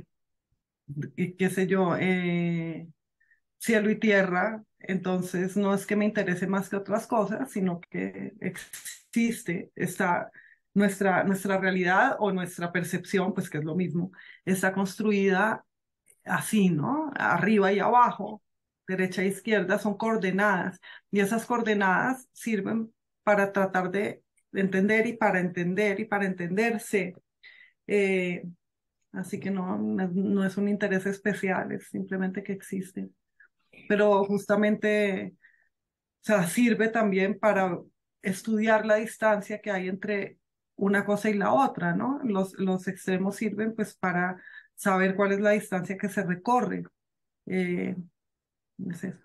qué 1.39 1.51
sé 1.51 1.67
yo, 1.67 1.97
eh, 1.99 2.89
cielo 3.59 3.91
y 3.91 3.99
tierra, 3.99 4.63
entonces 4.79 5.57
no 5.57 5.75
es 5.75 5.87
que 5.87 5.97
me 5.97 6.05
interese 6.05 6.47
más 6.47 6.69
que 6.69 6.77
otras 6.77 7.07
cosas, 7.07 7.51
sino 7.51 7.81
que 7.81 8.33
existe 8.41 9.71
esta 9.75 10.31
nuestra, 10.77 11.25
nuestra 11.25 11.59
realidad 11.59 12.17
o 12.19 12.33
nuestra 12.33 12.73
percepción, 12.73 13.35
pues 13.35 13.51
que 13.51 13.59
es 13.59 13.65
lo 13.65 13.75
mismo, 13.75 14.13
está 14.45 14.73
construida 14.73 15.65
así, 16.25 16.71
¿no? 16.71 17.11
Arriba 17.17 17.73
y 17.73 17.81
abajo, 17.81 18.43
derecha 18.87 19.23
e 19.23 19.29
izquierda, 19.29 19.79
son 19.79 19.97
coordenadas 19.97 20.81
y 21.11 21.21
esas 21.21 21.47
coordenadas 21.47 22.29
sirven 22.33 22.93
para 23.25 23.53
tratar 23.53 23.91
de 23.91 24.23
entender 24.53 25.07
y 25.07 25.15
para 25.15 25.41
entender 25.41 26.01
y 26.01 26.05
para 26.05 26.27
entenderse. 26.27 27.15
Eh, 27.87 28.45
así 29.13 29.41
que 29.41 29.51
no, 29.51 29.79
no 29.79 30.45
es 30.45 30.57
un 30.57 30.69
interés 30.69 31.07
especial, 31.07 31.73
es 31.73 31.89
simplemente 31.89 32.43
que 32.43 32.53
existe 32.53 33.11
pero 33.89 34.25
justamente, 34.25 35.35
o 35.35 36.25
sea, 36.25 36.47
sirve 36.49 36.89
también 36.89 37.39
para 37.39 37.79
estudiar 38.23 38.87
la 38.87 38.97
distancia 38.97 39.61
que 39.61 39.71
hay 39.71 39.89
entre 39.89 40.39
una 40.77 41.05
cosa 41.05 41.31
y 41.31 41.35
la 41.35 41.53
otra, 41.53 41.95
¿no? 41.95 42.21
Los, 42.25 42.55
los 42.59 42.87
extremos 42.89 43.37
sirven 43.37 43.75
pues 43.75 43.97
para 43.97 44.41
saber 44.75 45.17
cuál 45.17 45.33
es 45.33 45.41
la 45.41 45.51
distancia 45.51 45.97
que 45.97 46.09
se 46.09 46.25
recorre. 46.25 46.85
Eh, 47.47 47.97
es 48.89 49.05
eso. 49.05 49.19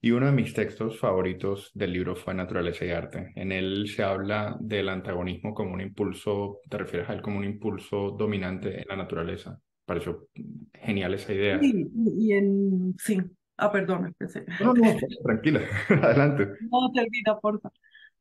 Y 0.00 0.10
uno 0.10 0.26
de 0.26 0.32
mis 0.32 0.54
textos 0.54 0.98
favoritos 0.98 1.70
del 1.74 1.92
libro 1.92 2.16
fue 2.16 2.34
Naturaleza 2.34 2.84
y 2.84 2.90
Arte. 2.90 3.32
En 3.36 3.52
él 3.52 3.88
se 3.88 4.02
habla 4.02 4.56
del 4.60 4.88
antagonismo 4.88 5.54
como 5.54 5.74
un 5.74 5.80
impulso, 5.80 6.60
te 6.68 6.78
refieres 6.78 7.08
a 7.08 7.12
él 7.12 7.22
como 7.22 7.38
un 7.38 7.44
impulso 7.44 8.10
dominante 8.10 8.80
en 8.80 8.88
la 8.88 8.96
naturaleza. 8.96 9.60
Pareció 9.84 10.28
genial 10.74 11.14
esa 11.14 11.32
idea. 11.32 11.60
Sí, 11.60 11.88
y 11.94 12.32
en, 12.32 12.96
sí, 12.98 13.20
Ah, 13.60 13.72
perdón, 13.72 14.06
empecé. 14.06 14.44
No, 14.60 14.72
no, 14.72 14.96
tranquila, 15.24 15.60
adelante. 15.88 16.48
No, 16.70 16.92
termina, 16.92 17.36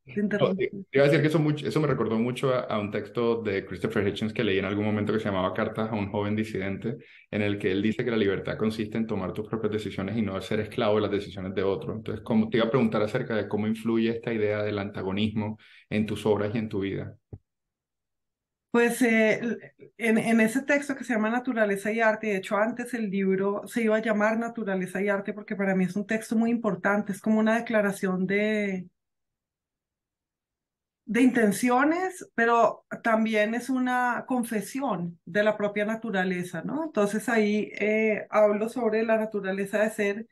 porfa. 0.07 0.53
No, 0.53 0.55
iba 0.91 1.03
a 1.03 1.07
decir 1.07 1.21
que 1.21 1.27
eso, 1.27 1.39
mucho, 1.39 1.67
eso 1.67 1.79
me 1.79 1.87
recordó 1.87 2.17
mucho 2.17 2.53
a, 2.53 2.79
un 2.79 2.91
texto 2.91 3.41
de 3.41 3.65
Christopher 3.65 4.07
Hitchens 4.07 4.33
que 4.33 4.43
leí 4.43 4.59
en 4.59 4.65
algún 4.65 4.85
momento 4.85 5.13
que 5.13 5.19
se 5.19 5.25
llamaba 5.25 5.53
Cartas 5.53 5.89
a 5.91 5.95
un 5.95 6.09
joven 6.11 6.35
disidente, 6.35 6.97
en 7.31 7.41
el 7.41 7.57
que 7.57 7.71
él 7.71 7.81
dice 7.81 8.03
que 8.03 8.11
la 8.11 8.17
libertad 8.17 8.57
consiste 8.57 8.97
en 8.97 9.07
tomar 9.07 9.33
tus 9.33 9.47
propias 9.47 9.73
decisiones 9.73 10.17
y 10.17 10.21
no 10.21 10.39
ser 10.41 10.59
esclavo 10.59 10.95
de 10.95 11.01
las 11.01 11.11
decisiones 11.11 11.53
de 11.53 11.63
otros. 11.63 11.97
Entonces, 11.97 12.23
como 12.23 12.49
te 12.49 12.57
iba 12.57 12.67
a 12.67 12.69
preguntar 12.69 13.01
acerca 13.01 13.35
de 13.35 13.47
cómo 13.47 13.67
influye 13.67 14.09
esta 14.09 14.33
idea 14.33 14.63
del 14.63 14.79
antagonismo 14.79 15.57
en 15.89 16.05
tus 16.05 16.25
obras 16.25 16.53
y 16.53 16.57
en 16.57 16.69
tu 16.69 16.79
vida. 16.81 17.15
Pues 18.71 19.01
eh, 19.01 19.39
en, 19.97 20.17
en, 20.17 20.41
ese 20.41 20.61
texto 20.61 20.95
que 20.95 21.03
se 21.03 21.13
llama 21.13 21.29
Naturaleza 21.29 21.91
y 21.91 21.99
Arte, 21.99 22.27
de 22.27 22.37
hecho 22.37 22.57
antes 22.57 22.93
el 22.93 23.09
libro 23.09 23.63
se 23.65 23.81
iba 23.81 23.95
a 23.95 24.01
llamar 24.01 24.37
Naturaleza 24.37 25.01
y 25.01 25.09
Arte 25.09 25.33
porque 25.33 25.55
para 25.55 25.73
mí 25.73 25.85
es 25.85 25.95
un 25.95 26.05
texto 26.05 26.35
muy 26.35 26.51
importante, 26.51 27.11
es 27.11 27.21
como 27.21 27.39
una 27.39 27.55
declaración 27.55 28.27
de, 28.27 28.85
de 31.07 31.21
intenciones, 31.21 32.29
pero 32.35 32.85
también 33.01 33.55
es 33.55 33.69
una 33.69 34.25
confesión 34.27 35.19
de 35.25 35.43
la 35.43 35.55
propia 35.57 35.85
naturaleza, 35.85 36.63
¿no? 36.63 36.83
Entonces 36.83 37.29
ahí 37.29 37.71
eh, 37.79 38.27
hablo 38.29 38.67
sobre 38.67 39.03
la 39.03 39.17
naturaleza 39.17 39.79
de 39.79 39.89
ser 39.89 40.27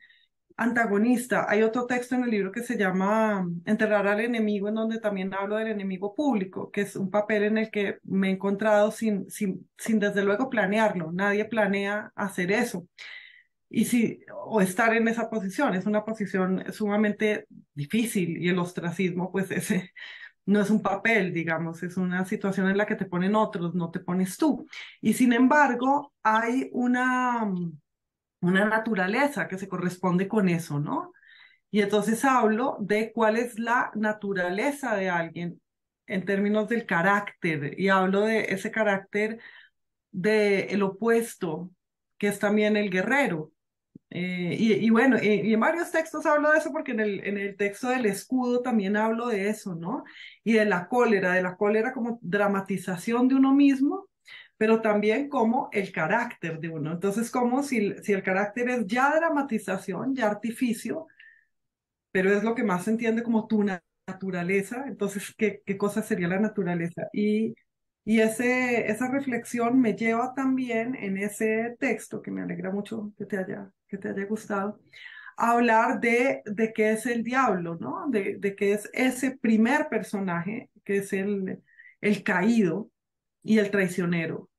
antagonista. 0.58 1.46
Hay 1.48 1.62
otro 1.62 1.86
texto 1.86 2.14
en 2.14 2.24
el 2.24 2.30
libro 2.30 2.52
que 2.52 2.62
se 2.62 2.76
llama 2.76 3.48
Enterrar 3.64 4.06
al 4.06 4.20
enemigo, 4.20 4.68
en 4.68 4.74
donde 4.74 5.00
también 5.00 5.32
hablo 5.34 5.56
del 5.56 5.68
enemigo 5.68 6.14
público, 6.14 6.70
que 6.70 6.82
es 6.82 6.94
un 6.96 7.10
papel 7.10 7.44
en 7.44 7.58
el 7.58 7.70
que 7.70 7.98
me 8.04 8.28
he 8.28 8.32
encontrado 8.32 8.90
sin, 8.90 9.30
sin, 9.30 9.68
sin 9.78 9.98
desde 9.98 10.24
luego 10.24 10.50
planearlo. 10.50 11.10
Nadie 11.12 11.46
planea 11.46 12.12
hacer 12.14 12.52
eso. 12.52 12.86
Y 13.70 13.86
si, 13.86 14.20
o 14.44 14.60
estar 14.60 14.94
en 14.94 15.08
esa 15.08 15.30
posición, 15.30 15.74
es 15.74 15.86
una 15.86 16.04
posición 16.04 16.64
sumamente 16.72 17.46
difícil 17.74 18.36
y 18.42 18.48
el 18.50 18.58
ostracismo, 18.58 19.32
pues 19.32 19.50
ese 19.52 19.92
no 20.46 20.60
es 20.60 20.70
un 20.70 20.82
papel, 20.82 21.32
digamos, 21.32 21.82
es 21.82 21.96
una 21.96 22.24
situación 22.24 22.68
en 22.68 22.78
la 22.78 22.86
que 22.86 22.96
te 22.96 23.06
ponen 23.06 23.34
otros, 23.34 23.74
no 23.74 23.90
te 23.90 24.00
pones 24.00 24.36
tú. 24.36 24.66
Y 25.00 25.12
sin 25.14 25.32
embargo, 25.32 26.12
hay 26.22 26.70
una, 26.72 27.52
una 28.40 28.64
naturaleza 28.64 29.48
que 29.48 29.58
se 29.58 29.68
corresponde 29.68 30.28
con 30.28 30.48
eso, 30.48 30.78
¿no? 30.78 31.12
Y 31.70 31.82
entonces 31.82 32.24
hablo 32.24 32.76
de 32.80 33.12
cuál 33.12 33.36
es 33.36 33.58
la 33.58 33.90
naturaleza 33.94 34.96
de 34.96 35.10
alguien 35.10 35.60
en 36.06 36.24
términos 36.24 36.68
del 36.68 36.86
carácter 36.86 37.78
y 37.78 37.88
hablo 37.88 38.22
de 38.22 38.46
ese 38.50 38.70
carácter 38.70 39.40
del 40.12 40.70
el 40.70 40.82
opuesto, 40.82 41.70
que 42.18 42.28
es 42.28 42.38
también 42.38 42.76
el 42.76 42.90
guerrero. 42.90 43.52
Eh, 44.10 44.56
y, 44.58 44.88
bueno, 44.90 45.16
y, 45.20 45.52
en 45.52 45.60
varios 45.60 45.90
textos 45.90 46.24
hablo 46.26 46.52
de 46.52 46.58
eso 46.58 46.70
porque 46.72 46.92
en 46.92 47.00
el, 47.00 47.26
en 47.26 47.38
el 47.38 47.56
texto 47.56 47.88
del 47.88 48.06
escudo 48.06 48.62
también 48.62 48.96
hablo 48.96 49.26
de 49.28 49.48
eso, 49.48 49.74
¿no? 49.74 50.04
Y 50.44 50.54
de 50.54 50.64
la 50.64 50.88
cólera, 50.88 51.32
de 51.34 51.42
la 51.42 51.56
cólera 51.56 51.92
como 51.92 52.18
dramatización 52.22 53.28
de 53.28 53.34
uno 53.34 53.52
mismo, 53.52 54.08
pero 54.56 54.80
también 54.80 55.28
como 55.28 55.68
el 55.72 55.92
carácter 55.92 56.60
de 56.60 56.68
uno. 56.68 56.92
Entonces, 56.92 57.30
como 57.30 57.62
si, 57.62 57.94
si 58.02 58.12
el 58.12 58.22
carácter 58.22 58.68
es 58.70 58.86
ya 58.86 59.14
dramatización, 59.16 60.14
ya 60.14 60.28
artificio, 60.28 61.06
pero 62.10 62.32
es 62.32 62.42
lo 62.42 62.54
que 62.54 62.64
más 62.64 62.84
se 62.84 62.90
entiende 62.90 63.22
como 63.22 63.46
tu 63.46 63.64
naturaleza, 64.06 64.84
entonces, 64.86 65.34
¿qué, 65.36 65.62
qué 65.66 65.76
cosa 65.76 66.02
sería 66.02 66.28
la 66.28 66.40
naturaleza? 66.40 67.08
Y 67.12 67.54
y 68.06 68.20
ese, 68.22 68.90
esa 68.90 69.10
reflexión 69.10 69.80
me 69.80 69.94
lleva 69.96 70.34
también 70.34 70.96
en 70.96 71.18
ese 71.18 71.76
texto, 71.80 72.22
que 72.22 72.32
me 72.32 72.42
alegra 72.42 72.72
mucho 72.72 73.12
que 73.18 73.26
te 73.26 73.38
haya, 73.38 73.70
que 73.88 73.98
te 73.98 74.10
haya 74.10 74.26
gustado, 74.26 74.80
a 75.36 75.52
hablar 75.52 76.00
de, 76.00 76.42
de 76.46 76.72
qué 76.72 76.92
es 76.92 77.06
el 77.06 77.24
diablo, 77.24 77.76
¿no? 77.80 78.06
De, 78.08 78.36
de 78.38 78.56
qué 78.56 78.74
es 78.74 78.88
ese 78.94 79.32
primer 79.38 79.88
personaje, 79.88 80.70
que 80.84 80.98
es 80.98 81.12
el, 81.12 81.62
el 82.00 82.22
caído 82.24 82.90
y 83.42 83.58
el 83.58 83.70
traicionero, 83.70 84.50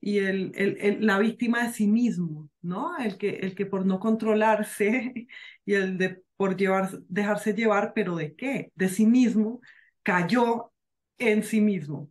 y 0.00 0.18
el, 0.20 0.52
el, 0.56 1.06
la 1.06 1.18
víctima 1.18 1.64
de 1.66 1.72
sí 1.72 1.86
mismo, 1.88 2.50
¿no? 2.62 2.96
El 2.98 3.18
que, 3.18 3.30
el 3.38 3.54
que 3.54 3.66
por 3.66 3.86
no 3.86 4.00
controlarse 4.00 5.28
y 5.64 5.74
el 5.74 5.98
de 5.98 6.22
por 6.36 6.56
llevar, 6.56 6.90
dejarse 7.08 7.54
llevar, 7.54 7.92
pero 7.94 8.16
¿de 8.16 8.34
qué? 8.36 8.70
De 8.74 8.88
sí 8.88 9.06
mismo, 9.06 9.60
cayó 10.02 10.72
en 11.18 11.42
sí 11.44 11.60
mismo. 11.60 12.10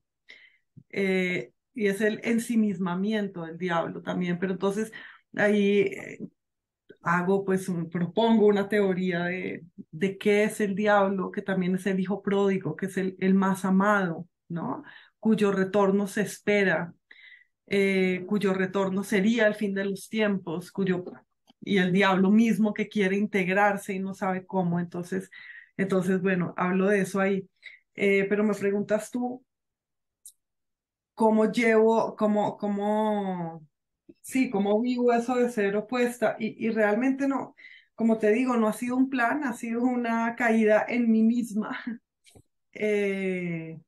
Eh, 0.98 1.52
y 1.74 1.88
es 1.88 2.00
el 2.00 2.22
ensimismamiento 2.24 3.44
del 3.44 3.58
diablo 3.58 4.02
también, 4.02 4.40
pero 4.40 4.54
entonces 4.54 4.94
ahí 5.36 5.82
eh, 5.82 6.20
hago, 7.02 7.46
pues, 7.46 7.70
propongo 7.92 8.48
una 8.48 8.70
teoría 8.70 9.26
de, 9.26 9.66
de 9.92 10.18
qué 10.18 10.46
es 10.46 10.62
el 10.62 10.74
diablo, 10.76 11.32
que 11.32 11.42
también 11.42 11.76
es 11.76 11.86
el 11.88 12.00
hijo 12.00 12.22
pródigo, 12.22 12.76
que 12.78 12.86
es 12.88 12.98
el, 12.98 13.18
el 13.20 13.34
más 13.36 13.66
amado, 13.66 14.28
¿no? 14.48 14.84
Cuyo 15.20 15.52
retorno 15.52 16.08
se 16.08 16.22
espera, 16.22 16.94
eh, 17.68 18.26
cuyo 18.28 18.54
retorno 18.54 19.04
sería 19.04 19.48
el 19.48 19.56
fin 19.56 19.74
de 19.76 19.86
los 19.86 20.10
tiempos, 20.10 20.72
cuyo 20.72 21.04
y 21.62 21.78
el 21.80 21.92
diablo 21.94 22.32
mismo 22.32 22.74
que 22.74 22.88
quiere 22.90 23.18
integrarse 23.18 23.94
y 23.94 24.00
no 24.00 24.14
sabe 24.14 24.46
cómo, 24.46 24.80
entonces, 24.80 25.30
entonces 25.78 26.22
bueno, 26.22 26.54
hablo 26.58 26.88
de 26.88 27.02
eso 27.02 27.20
ahí. 27.20 27.50
pero 27.96 28.44
me 28.44 28.54
preguntas 28.56 29.12
tú, 29.12 29.44
cómo 31.16 31.52
llevo, 31.52 32.16
cómo, 32.16 32.58
cómo, 32.58 33.68
sí, 34.22 34.50
cómo 34.50 34.82
vivo 34.82 35.14
eso 35.14 35.36
de 35.36 35.50
ser 35.52 35.76
opuesta. 35.78 36.38
Y, 36.40 36.68
y 36.68 36.72
realmente 36.72 37.28
no, 37.28 37.56
como 37.96 38.18
te 38.20 38.32
digo, 38.32 38.58
no 38.58 38.68
ha 38.68 38.74
sido 38.74 38.98
un 38.98 39.10
plan, 39.10 39.44
ha 39.46 39.54
sido 39.54 39.84
una 39.84 40.36
caída 40.36 40.86
en 40.88 41.12
mí 41.12 41.24
misma. 41.24 41.78
Eh, 42.78 43.80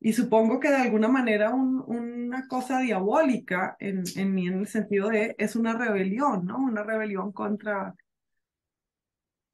y 0.00 0.12
supongo 0.12 0.60
que 0.60 0.70
de 0.70 0.76
alguna 0.76 1.08
manera 1.08 1.54
una 1.54 2.48
cosa 2.48 2.80
diabólica 2.80 3.76
en, 3.78 4.04
en 4.16 4.34
mí, 4.34 4.48
en 4.48 4.60
el 4.60 4.66
sentido 4.68 5.08
de, 5.10 5.34
es 5.38 5.56
una 5.56 5.74
rebelión, 5.78 6.46
¿no? 6.46 6.58
Una 6.58 6.82
rebelión 6.82 7.32
contra, 7.32 7.94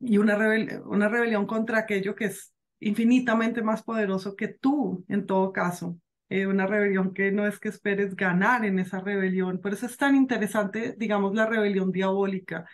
y 0.00 0.18
una, 0.18 0.36
rebel, 0.36 0.82
una 0.86 1.08
rebelión 1.08 1.46
contra 1.46 1.78
aquello 1.78 2.14
que 2.14 2.26
es 2.26 2.54
infinitamente 2.80 3.62
más 3.62 3.82
poderoso 3.82 4.36
que 4.36 4.48
tú, 4.48 5.04
en 5.08 5.26
todo 5.26 5.52
caso. 5.52 5.98
Eh, 6.30 6.46
una 6.46 6.66
rebelión 6.66 7.14
que 7.14 7.32
no 7.32 7.46
es 7.46 7.58
que 7.58 7.68
esperes 7.70 8.14
ganar 8.16 8.64
en 8.64 8.78
esa 8.78 9.00
rebelión. 9.00 9.60
Por 9.60 9.72
eso 9.72 9.86
es 9.86 9.96
tan 9.96 10.14
interesante, 10.14 10.94
digamos, 10.98 11.34
la 11.34 11.46
rebelión 11.46 11.90
diabólica, 11.92 12.66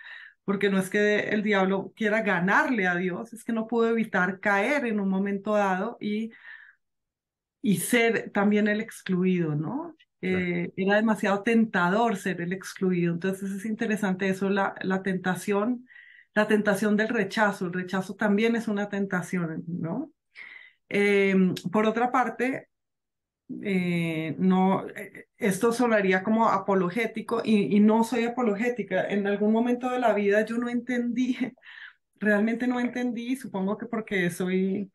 porque 0.44 0.70
no 0.70 0.78
es 0.78 0.90
que 0.90 1.20
el 1.30 1.42
diablo 1.42 1.92
quiera 1.96 2.23
ganarle 2.23 2.87
a 2.88 2.96
Dios, 2.96 3.32
es 3.32 3.44
que 3.44 3.52
no 3.52 3.66
pudo 3.68 3.88
evitar 3.90 4.40
caer 4.40 4.87
en 4.87 5.00
un 5.00 5.08
momento 5.08 5.54
dado 5.54 5.96
y, 6.00 6.32
y 7.62 7.78
ser 7.78 8.30
también 8.30 8.68
el 8.68 8.80
excluido, 8.80 9.54
¿no? 9.54 9.96
Eh, 10.20 10.73
era 10.76 10.96
demasiado 10.96 11.42
tentador 11.42 12.16
ser 12.16 12.40
el 12.40 12.52
excluido. 12.52 13.12
Entonces 13.14 13.50
es 13.52 13.64
interesante 13.64 14.28
eso, 14.28 14.50
la, 14.50 14.75
la 14.82 15.02
tentación, 15.02 15.87
la 16.34 16.46
tentación 16.49 16.96
del 16.96 17.08
rechazo. 17.08 17.66
El 17.66 17.73
rechazo 17.73 18.14
también 18.16 18.56
es 18.56 18.68
una 18.68 18.88
tentación, 18.88 19.64
¿no? 19.66 20.12
Em, 20.88 21.54
por 21.73 21.87
otra 21.87 22.12
parte, 22.12 22.68
eh, 23.62 24.34
no, 24.38 24.88
eh, 24.88 25.28
esto 25.36 25.72
sonaría 25.72 26.22
como 26.22 26.48
apologético 26.48 27.42
y, 27.44 27.80
no 27.80 28.04
soy 28.04 28.24
apologética. 28.24 29.06
En 29.08 29.26
algún 29.26 29.52
momento 29.52 29.90
de 29.90 29.98
la 30.00 30.14
vida 30.14 30.44
yo 30.44 30.58
no 30.58 30.68
entendí, 30.68 31.36
realmente 32.16 32.66
no 32.66 32.80
entendí, 32.80 33.36
supongo 33.36 33.78
que 33.78 33.86
porque 33.86 34.30
soy, 34.30 34.90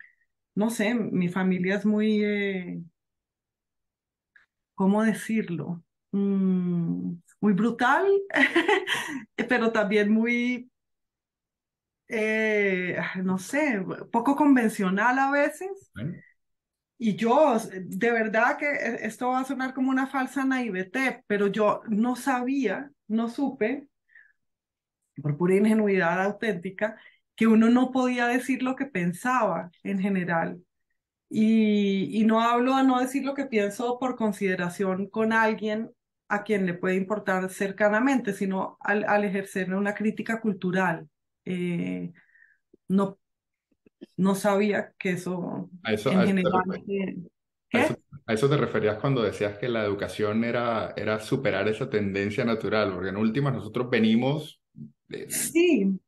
no 0.56 0.70
sé, 0.70 0.94
mi 0.96 1.30
familia 1.30 1.76
es 1.78 1.86
muy, 1.86 2.24
eh, 2.24 2.82
¿cómo 4.76 5.04
decirlo? 5.04 5.84
Mm, 6.12 7.14
muy 7.42 7.54
brutal, 7.54 8.08
pero 9.50 9.72
también 9.72 10.12
muy, 10.12 10.72
no 13.24 13.38
sé, 13.38 13.84
poco 14.12 14.36
convencional 14.36 15.20
a 15.20 15.32
veces. 15.32 15.92
Y 17.02 17.16
yo, 17.16 17.58
de 17.74 18.12
verdad 18.12 18.58
que 18.58 18.68
e, 18.68 19.08
esto 19.08 19.30
va 19.30 19.40
a 19.40 19.46
sonar 19.46 19.74
como 19.74 19.90
una 19.90 20.08
falsa 20.08 20.46
naivete, 20.46 21.24
pero 21.28 21.48
yo 21.48 21.82
no 21.88 22.16
sabía, 22.16 22.92
no 23.08 23.30
supe, 23.30 23.88
por 25.22 25.38
pura 25.38 25.56
ingenuidad 25.56 26.24
auténtica, 26.24 26.98
que 27.36 27.48
uno 27.48 27.70
no 27.70 27.92
podía 27.92 28.28
decir 28.28 28.64
lo 28.64 28.76
que 28.76 28.86
pensaba 28.86 29.72
en 29.84 30.00
general. 30.00 30.62
Y, 31.30 32.10
y 32.22 32.26
no 32.26 32.42
hablo 32.42 32.76
a 32.76 32.84
no 32.84 33.00
decir 33.00 33.24
lo 33.26 33.36
que 33.36 33.46
pienso 33.48 34.00
por 34.00 34.16
consideración 34.16 35.10
con 35.10 35.34
alguien 35.34 35.92
a 36.30 36.44
quien 36.44 36.66
le 36.66 36.76
puede 36.76 36.96
importar 36.96 37.50
cercanamente, 37.52 38.34
sino 38.34 38.78
al, 38.82 39.06
al 39.06 39.26
ejercer 39.26 39.74
una 39.74 39.96
crítica 39.96 40.42
cultural. 40.42 41.10
Eh, 41.46 42.14
no 42.88 43.20
no 44.18 44.36
sabía 44.36 44.94
que 44.98 45.12
eso, 45.12 45.70
a 45.84 45.94
eso 45.94 46.12
en 46.12 46.28
general... 46.28 46.64
A 48.26 48.34
eso, 48.34 48.50
te 48.50 48.58
referías 48.58 49.00
cuando 49.00 49.24
decías 49.24 49.58
que 49.58 49.68
la 49.68 49.84
educación 49.84 50.44
era, 50.44 50.94
era 50.96 51.20
superar 51.20 51.68
esa 51.68 51.90
tendencia 51.90 52.46
natural, 52.46 52.94
porque 52.94 53.10
en 53.10 53.18
últimas 53.18 53.54
nosotros 53.54 53.90
venimos... 53.90 54.62
Sí, 55.28 56.00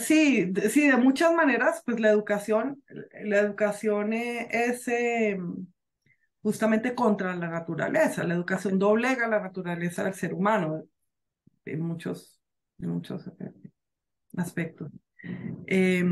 sí, 0.00 0.44
de, 0.44 0.68
sí, 0.68 0.88
de 0.88 0.96
muchas 0.98 1.32
maneras, 1.32 1.82
pues 1.86 1.98
la 1.98 2.10
educación, 2.10 2.82
la 3.24 3.38
educación 3.38 4.12
e, 4.12 4.48
es 4.50 4.86
eh, 4.88 5.38
justamente 6.42 6.94
contra 6.94 7.34
la 7.34 7.48
naturaleza, 7.48 8.24
la 8.24 8.34
educación 8.34 8.78
doblega 8.78 9.26
la 9.28 9.40
naturaleza 9.40 10.04
del 10.04 10.12
ser 10.12 10.34
humano 10.34 10.84
en 11.64 11.80
muchos, 11.80 12.38
en 12.78 12.90
muchos 12.90 13.26
eh, 13.28 13.50
aspectos. 14.36 14.92
Eh, 15.66 16.04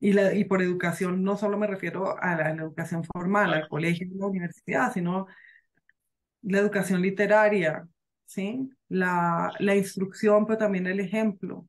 y, 0.00 0.12
la, 0.12 0.34
y 0.34 0.44
por 0.44 0.62
educación 0.62 1.22
no 1.22 1.36
solo 1.36 1.56
me 1.58 1.66
refiero 1.66 2.20
a 2.22 2.36
la, 2.36 2.50
educación 2.50 3.04
formal, 3.04 3.54
al 3.54 3.68
colegio 3.68 4.06
y 4.06 4.18
la 4.18 4.26
universidad, 4.26 4.92
sino 4.92 5.26
la 6.42 6.58
educación 6.58 7.02
literaria, 7.02 7.88
¿sí? 8.26 8.70
La, 8.88 9.52
la 9.58 9.74
instrucción, 9.76 10.46
pero 10.46 10.58
también 10.58 10.86
el 10.86 11.00
ejemplo. 11.00 11.68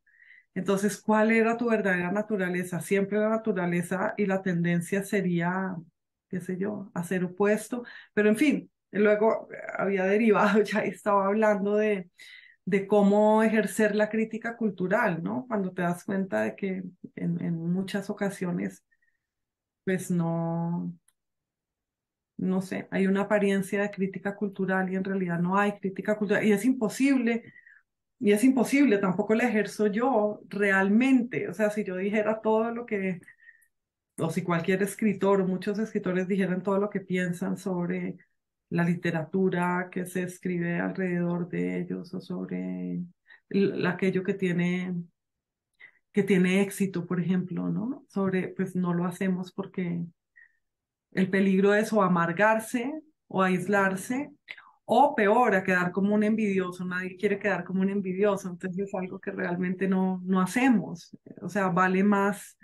Entonces, 0.55 0.99
¿cuál 1.01 1.31
era 1.31 1.57
tu 1.57 1.69
verdadera 1.69 2.11
naturaleza? 2.11 2.81
Siempre 2.81 3.19
la 3.19 3.29
naturaleza 3.29 4.13
y 4.17 4.25
la 4.25 4.41
tendencia 4.41 5.03
sería, 5.03 5.75
qué 6.29 6.41
sé 6.41 6.57
yo, 6.57 6.91
a 6.95 7.03
ser 7.03 7.23
opuesto. 7.25 7.83
Pero 8.13 8.29
en 8.29 8.37
fin, 8.37 8.71
luego 8.91 9.47
había 9.77 10.05
derivado, 10.05 10.61
ya 10.63 10.79
estaba 10.81 11.27
hablando 11.27 11.75
de, 11.77 12.09
de 12.67 12.87
cómo 12.87 13.43
ejercer 13.43 13.95
la 13.95 14.09
crítica 14.09 14.57
cultural, 14.57 15.23
¿no? 15.23 15.45
Cuando 15.47 15.71
te 15.73 15.83
das 15.83 16.03
cuenta 16.03 16.41
de 16.43 16.55
que 16.55 16.83
en, 17.15 17.73
muchas 17.73 18.09
ocasiones, 18.09 18.83
pues 19.85 20.11
no, 20.11 20.93
no 22.37 22.61
sé, 22.61 22.87
hay 22.91 23.07
una 23.07 23.21
apariencia 23.21 23.81
de 23.81 23.91
crítica 23.91 24.35
cultural 24.35 24.91
y 24.91 24.95
en 24.95 25.03
realidad 25.03 25.39
no 25.39 25.57
hay 25.57 25.79
crítica 25.79 26.17
cultural 26.17 26.45
y 26.45 26.51
es 26.51 26.65
imposible, 26.65 27.53
y 28.19 28.31
es 28.33 28.43
imposible, 28.43 28.97
tampoco 28.99 29.35
la 29.35 29.45
ejerzo 29.47 29.87
yo 29.87 30.41
realmente, 30.49 31.49
o 31.49 31.53
sea, 31.53 31.69
si 31.69 31.83
yo 31.85 31.95
dijera 31.97 32.41
todo 32.41 32.71
lo 32.71 32.85
que 32.85 33.21
o 34.19 34.29
si 34.31 34.43
cualquier 34.43 34.83
escritor 34.83 35.45
muchos 35.47 35.79
escritores 35.79 36.27
dijeran 36.27 36.63
todo 36.63 36.79
lo 36.79 36.89
que 36.89 37.01
piensan 37.01 37.57
sobre 37.57 38.17
la 38.69 38.83
literatura 38.83 39.89
que 39.91 40.05
se 40.05 40.23
escribe 40.23 40.79
alrededor 40.79 41.47
de 41.49 41.81
ellos 41.81 42.13
o 42.13 42.21
sobre 42.21 43.01
aquello 43.85 44.23
que 44.23 44.33
tiene 44.33 44.95
que 46.11 46.23
tiene 46.23 46.61
éxito, 46.61 47.05
por 47.05 47.19
ejemplo, 47.19 47.69
¿no? 47.69 48.03
Sobre, 48.09 48.47
pues 48.47 48.75
no 48.75 48.91
lo 48.91 49.05
hacemos 49.05 49.51
porque 49.51 50.03
el 51.11 51.29
peligro 51.29 51.75
es 51.75 51.93
o 51.93 52.01
amargarse 52.01 52.91
o 53.27 53.43
aislarse 53.43 54.31
o 54.85 55.13
peor, 55.15 55.53
a 55.53 55.63
quedar 55.63 55.91
como 55.91 56.15
un 56.15 56.23
envidioso. 56.23 56.85
Nadie 56.85 57.17
quiere 57.17 57.37
quedar 57.37 57.63
como 57.65 57.81
un 57.81 57.89
envidioso, 57.89 58.49
entonces 58.49 58.87
es 58.87 58.95
algo 58.95 59.19
que 59.19 59.31
realmente 59.31 59.87
no, 59.87 60.21
no 60.25 60.41
hacemos. 60.41 61.15
O 61.41 61.49
sea, 61.49 61.67
vale 61.67 62.03
más 62.03 62.57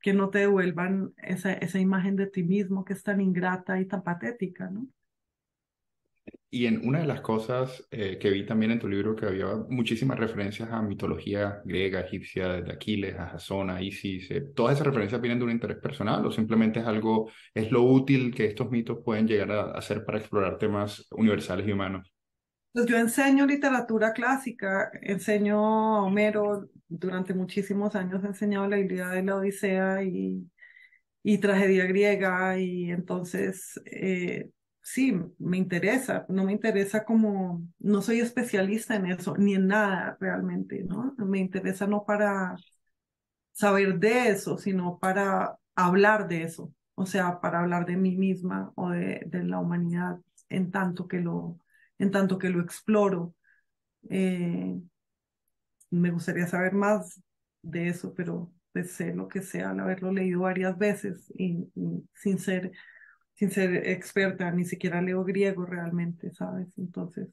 que 0.00 0.12
no 0.12 0.30
te 0.30 0.40
devuelvan 0.40 1.14
esa, 1.16 1.54
esa 1.54 1.78
imagen 1.78 2.16
de 2.16 2.26
ti 2.26 2.42
mismo 2.42 2.84
que 2.84 2.92
es 2.94 3.02
tan 3.02 3.20
ingrata 3.20 3.80
y 3.80 3.86
tan 3.86 4.02
patética, 4.02 4.68
¿no? 4.68 4.88
Y 6.52 6.66
en 6.66 6.86
una 6.86 6.98
de 6.98 7.06
las 7.06 7.20
cosas 7.20 7.86
eh, 7.92 8.18
que 8.18 8.28
vi 8.28 8.44
también 8.44 8.72
en 8.72 8.80
tu 8.80 8.88
libro, 8.88 9.14
que 9.14 9.24
había 9.24 9.46
muchísimas 9.68 10.18
referencias 10.18 10.68
a 10.72 10.82
mitología 10.82 11.62
griega, 11.64 12.00
egipcia, 12.00 12.60
de 12.60 12.72
Aquiles, 12.72 13.16
a 13.16 13.28
Jasón, 13.28 13.70
a 13.70 13.80
Isis, 13.80 14.28
eh, 14.32 14.40
¿todas 14.52 14.74
esas 14.74 14.88
referencias 14.88 15.20
vienen 15.20 15.38
de 15.38 15.44
un 15.44 15.52
interés 15.52 15.78
personal 15.78 16.26
o 16.26 16.32
simplemente 16.32 16.80
es 16.80 16.86
algo, 16.86 17.30
es 17.54 17.70
lo 17.70 17.84
útil 17.84 18.34
que 18.34 18.46
estos 18.46 18.68
mitos 18.68 18.98
pueden 19.04 19.28
llegar 19.28 19.52
a 19.52 19.70
hacer 19.78 20.04
para 20.04 20.18
explorar 20.18 20.58
temas 20.58 21.06
universales 21.12 21.68
y 21.68 21.72
humanos? 21.72 22.12
Pues 22.72 22.86
yo 22.86 22.96
enseño 22.96 23.46
literatura 23.46 24.12
clásica, 24.12 24.90
enseño 25.02 25.56
a 25.98 26.02
Homero, 26.02 26.68
durante 26.88 27.32
muchísimos 27.32 27.94
años 27.94 28.24
he 28.24 28.26
enseñado 28.26 28.66
la 28.66 28.78
Ilíada 28.78 29.14
de 29.14 29.22
la 29.22 29.36
Odisea 29.36 30.02
y, 30.02 30.50
y 31.22 31.38
tragedia 31.38 31.84
griega 31.84 32.58
y 32.58 32.90
entonces... 32.90 33.80
Eh, 33.86 34.50
sí, 34.92 35.12
me 35.38 35.56
interesa, 35.56 36.26
no 36.28 36.44
me 36.44 36.52
interesa 36.52 37.04
como, 37.04 37.62
no 37.78 38.02
soy 38.02 38.20
especialista 38.20 38.96
en 38.96 39.06
eso, 39.06 39.36
ni 39.36 39.54
en 39.54 39.68
nada 39.68 40.16
realmente, 40.20 40.82
¿no? 40.84 41.14
Me 41.18 41.38
interesa 41.38 41.86
no 41.86 42.04
para 42.04 42.56
saber 43.52 43.98
de 43.98 44.30
eso, 44.30 44.58
sino 44.58 44.98
para 44.98 45.56
hablar 45.76 46.28
de 46.28 46.42
eso, 46.42 46.74
o 46.94 47.06
sea, 47.06 47.40
para 47.40 47.60
hablar 47.60 47.86
de 47.86 47.96
mí 47.96 48.16
misma 48.16 48.72
o 48.76 48.90
de, 48.90 49.28
la 49.32 49.58
humanidad 49.60 50.18
en 50.48 50.70
tanto 50.70 51.06
que 51.08 51.20
lo, 51.20 51.58
en 51.98 52.10
tanto 52.10 52.38
que 52.38 52.50
lo 52.50 52.60
exploro. 52.60 53.34
Eh, 54.08 54.80
me 55.90 56.10
gustaría 56.10 56.46
saber 56.46 56.72
más 56.74 57.22
de 57.62 57.88
eso, 57.88 58.14
pero 58.14 58.52
pues 58.72 58.92
sé 58.92 59.14
lo 59.14 59.28
que 59.28 59.42
sea 59.42 59.70
al 59.70 59.80
haberlo 59.80 60.12
leído 60.12 60.40
varias 60.40 60.78
veces 60.78 61.32
y 61.36 61.68
sin 62.14 62.38
ser 62.38 62.72
sin 63.40 63.50
ser 63.50 63.88
experta, 63.88 64.50
ni 64.50 64.66
siquiera 64.66 65.00
leo 65.00 65.24
griego 65.24 65.64
realmente, 65.64 66.30
¿sabes? 66.30 66.68
Entonces, 66.76 67.28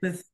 pues... 0.00 0.32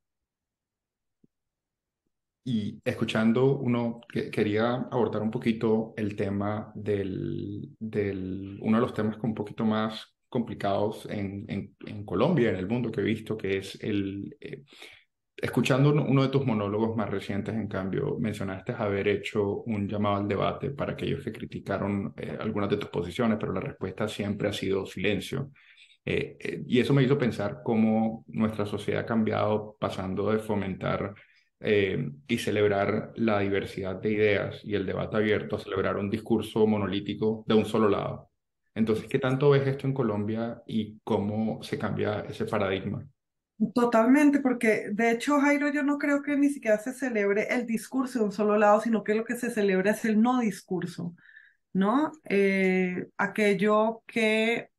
Y 2.44 2.78
escuchando, 2.84 3.58
uno 3.58 4.02
que, 4.12 4.30
quería 4.30 4.74
abordar 4.90 5.22
un 5.22 5.30
poquito 5.30 5.94
el 5.96 6.14
tema 6.16 6.70
del, 6.74 7.74
del, 7.78 8.58
uno 8.60 8.76
de 8.76 8.82
los 8.82 8.92
temas 8.92 9.16
un 9.22 9.34
poquito 9.34 9.64
más 9.64 10.14
complicados 10.28 11.06
en, 11.10 11.46
en, 11.48 11.74
en 11.86 12.04
Colombia, 12.04 12.50
en 12.50 12.56
el 12.56 12.68
mundo 12.68 12.92
que 12.92 13.00
he 13.00 13.04
visto, 13.04 13.38
que 13.38 13.56
es 13.56 13.82
el, 13.82 14.36
eh, 14.38 14.64
Escuchando 15.40 15.90
uno 15.92 16.22
de 16.22 16.30
tus 16.30 16.44
monólogos 16.44 16.96
más 16.96 17.08
recientes, 17.08 17.54
en 17.54 17.68
cambio, 17.68 18.16
mencionaste 18.18 18.72
haber 18.72 19.06
hecho 19.06 19.62
un 19.62 19.86
llamado 19.86 20.16
al 20.16 20.26
debate 20.26 20.70
para 20.70 20.94
aquellos 20.94 21.22
que 21.22 21.30
criticaron 21.30 22.12
eh, 22.16 22.36
algunas 22.40 22.68
de 22.68 22.76
tus 22.76 22.90
posiciones, 22.90 23.38
pero 23.38 23.52
la 23.52 23.60
respuesta 23.60 24.08
siempre 24.08 24.48
ha 24.48 24.52
sido 24.52 24.84
silencio. 24.84 25.52
Eh, 26.04 26.36
eh, 26.40 26.62
y 26.66 26.80
eso 26.80 26.92
me 26.92 27.04
hizo 27.04 27.16
pensar 27.16 27.60
cómo 27.62 28.24
nuestra 28.26 28.66
sociedad 28.66 29.02
ha 29.02 29.06
cambiado 29.06 29.76
pasando 29.78 30.30
de 30.32 30.40
fomentar 30.40 31.14
y 31.60 32.38
celebrar 32.38 33.12
la 33.16 33.40
diversidad 33.40 33.96
de 33.96 34.12
ideas 34.12 34.60
y 34.64 34.76
el 34.76 34.86
debate 34.86 35.16
abierto 35.16 35.56
a 35.56 35.58
celebrar 35.58 35.96
un 35.96 36.08
discurso 36.08 36.64
monolítico 36.68 37.44
de 37.48 37.54
un 37.54 37.64
solo 37.64 37.88
lado. 37.88 38.30
Entonces, 38.76 39.08
¿qué 39.08 39.18
tanto 39.18 39.50
ves 39.50 39.66
esto 39.66 39.88
en 39.88 39.92
Colombia 39.92 40.62
y 40.68 41.00
cómo 41.02 41.60
se 41.64 41.76
cambia 41.76 42.20
ese 42.28 42.44
paradigma? 42.44 43.04
Totalmente, 43.74 44.38
porque 44.40 44.88
de 44.92 45.10
hecho, 45.10 45.40
Jairo, 45.40 45.68
yo 45.72 45.82
no 45.82 45.98
creo 45.98 46.22
que 46.22 46.36
ni 46.36 46.48
siquiera 46.48 46.78
se 46.78 46.92
celebre 46.92 47.48
el 47.52 47.66
discurso 47.66 48.20
de 48.20 48.24
un 48.26 48.32
solo 48.32 48.56
lado, 48.56 48.80
sino 48.80 49.02
que 49.02 49.16
lo 49.16 49.24
que 49.24 49.34
se 49.36 49.50
celebra 49.50 49.90
es 49.90 50.04
el 50.04 50.22
no 50.22 50.38
discurso, 50.38 51.16
¿no? 51.72 52.12
Eh, 52.24 53.08
aquello 53.16 54.02
que 54.06 54.70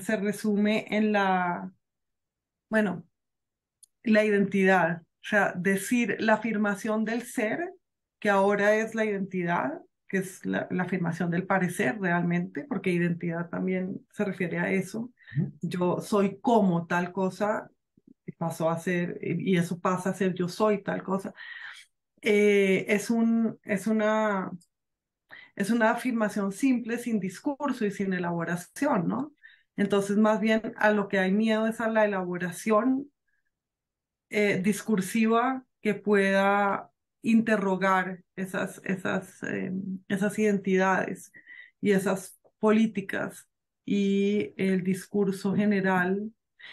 se 0.00 0.16
resume 0.16 0.86
en 0.90 1.12
la, 1.12 1.72
bueno, 2.70 3.04
la 4.04 4.24
identidad, 4.24 5.02
o 5.02 5.24
sea, 5.24 5.52
decir 5.56 6.16
la 6.20 6.34
afirmación 6.34 7.04
del 7.04 7.22
ser, 7.22 7.72
que 8.18 8.30
ahora 8.30 8.76
es 8.76 8.94
la 8.94 9.04
identidad, 9.04 9.80
que 10.08 10.18
es 10.18 10.44
la, 10.46 10.66
la 10.70 10.84
afirmación 10.84 11.30
del 11.30 11.46
parecer 11.46 11.98
realmente, 12.00 12.64
porque 12.64 12.90
identidad 12.90 13.48
también 13.50 14.06
se 14.12 14.24
refiere 14.24 14.58
a 14.58 14.70
eso. 14.70 15.10
Yo 15.60 16.00
soy 16.00 16.38
como 16.40 16.86
tal 16.86 17.12
cosa, 17.12 17.70
pasó 18.38 18.70
a 18.70 18.78
ser, 18.78 19.18
y 19.22 19.56
eso 19.56 19.80
pasa 19.80 20.10
a 20.10 20.14
ser 20.14 20.34
yo 20.34 20.48
soy 20.48 20.82
tal 20.82 21.02
cosa, 21.02 21.34
eh, 22.22 22.86
es, 22.88 23.10
un, 23.10 23.58
es, 23.64 23.86
una, 23.86 24.50
es 25.56 25.70
una 25.70 25.90
afirmación 25.90 26.52
simple, 26.52 26.98
sin 26.98 27.20
discurso 27.20 27.84
y 27.84 27.90
sin 27.90 28.12
elaboración, 28.12 29.08
¿no? 29.08 29.32
Entonces, 29.76 30.16
más 30.18 30.40
bien 30.40 30.74
a 30.76 30.90
lo 30.92 31.08
que 31.08 31.18
hay 31.18 31.32
miedo 31.32 31.66
es 31.66 31.80
a 31.80 31.88
la 31.88 32.04
elaboración 32.04 33.10
eh, 34.30 34.60
discursiva 34.62 35.64
que 35.80 35.94
pueda 35.94 36.90
interrogar 37.22 38.24
esas, 38.36 38.80
esas, 38.84 39.42
em, 39.42 40.00
esas 40.08 40.38
identidades 40.38 41.32
y 41.80 41.92
esas 41.92 42.38
políticas 42.58 43.48
y 43.84 44.54
el 44.56 44.82
discurso 44.84 45.54
general 45.54 46.32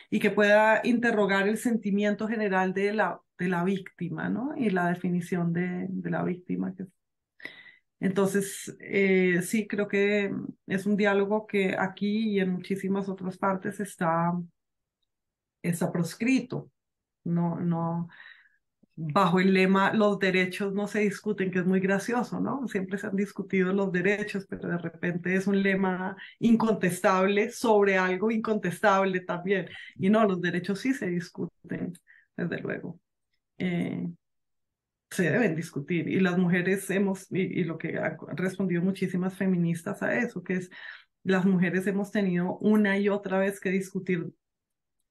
y 0.09 0.19
que 0.19 0.31
pueda 0.31 0.81
interrogar 0.83 1.47
el 1.47 1.57
sentimiento 1.57 2.27
general 2.27 2.73
de 2.73 2.93
la, 2.93 3.21
de 3.37 3.47
la 3.49 3.63
víctima, 3.63 4.29
¿no? 4.29 4.53
Y 4.55 4.69
la 4.69 4.89
definición 4.89 5.53
de, 5.53 5.87
de 5.89 6.09
la 6.09 6.23
víctima. 6.23 6.73
Entonces, 7.99 8.75
eh, 8.79 9.41
sí, 9.41 9.67
creo 9.67 9.87
que 9.87 10.31
es 10.67 10.85
un 10.85 10.95
diálogo 10.95 11.45
que 11.45 11.75
aquí 11.77 12.29
y 12.29 12.39
en 12.39 12.53
muchísimas 12.53 13.09
otras 13.09 13.37
partes 13.37 13.79
está, 13.79 14.33
está 15.61 15.91
proscrito. 15.91 16.71
No, 17.25 17.59
no, 17.59 18.07
bajo 19.01 19.39
el 19.39 19.53
lema 19.53 19.93
los 19.93 20.19
derechos 20.19 20.73
no 20.73 20.87
se 20.87 20.99
discuten, 20.99 21.51
que 21.51 21.59
es 21.59 21.65
muy 21.65 21.79
gracioso, 21.79 22.41
¿no? 22.41 22.67
Siempre 22.67 22.97
se 22.97 23.07
han 23.07 23.15
discutido 23.15 23.71
los 23.71 23.91
derechos, 23.93 24.45
pero 24.49 24.67
de 24.67 24.77
repente 24.77 25.35
es 25.35 25.47
un 25.47 25.63
lema 25.63 26.17
incontestable 26.39 27.49
sobre 27.51 27.97
algo 27.97 28.29
incontestable 28.29 29.21
también. 29.21 29.69
Y 29.95 30.09
no, 30.09 30.25
los 30.25 30.41
derechos 30.41 30.79
sí 30.81 30.93
se 30.93 31.07
discuten, 31.07 31.93
desde 32.35 32.59
luego. 32.59 32.99
Eh, 33.57 34.09
se 35.09 35.31
deben 35.31 35.55
discutir 35.55 36.07
y 36.07 36.19
las 36.19 36.37
mujeres 36.37 36.89
hemos, 36.89 37.31
y, 37.31 37.61
y 37.61 37.63
lo 37.63 37.77
que 37.77 37.97
han 37.97 38.17
respondido 38.37 38.81
muchísimas 38.81 39.35
feministas 39.35 40.03
a 40.03 40.15
eso, 40.17 40.43
que 40.43 40.53
es 40.55 40.69
las 41.23 41.45
mujeres 41.45 41.87
hemos 41.87 42.11
tenido 42.11 42.57
una 42.57 42.97
y 42.97 43.09
otra 43.09 43.39
vez 43.39 43.59
que 43.59 43.69
discutir 43.71 44.33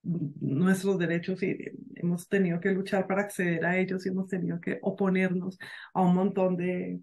nuestros 0.03 0.99
derechos 0.99 1.43
y 1.43 1.57
hemos 1.97 2.29
tenido 2.29 2.61
que 2.61 2.71
luchar 2.71 3.07
para 3.07 3.23
acceder 3.23 3.65
a 3.65 3.79
ellos 3.79 4.05
y 4.07 4.11
hemos 4.11 4.29
tenido 4.29 4.61
que 4.61 4.79
oponernos 4.83 5.59
a 5.93 6.03
un 6.03 6.15
montón 6.15 6.57
de, 6.57 7.01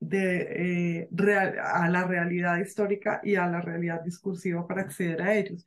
de 0.00 1.00
eh, 1.00 1.08
real, 1.12 1.58
a 1.58 1.88
la 1.88 2.04
realidad 2.04 2.58
histórica 2.58 3.20
y 3.22 3.36
a 3.36 3.46
la 3.46 3.60
realidad 3.60 4.02
discursiva 4.02 4.66
para 4.66 4.82
acceder 4.82 5.22
a 5.22 5.34
ellos. 5.34 5.66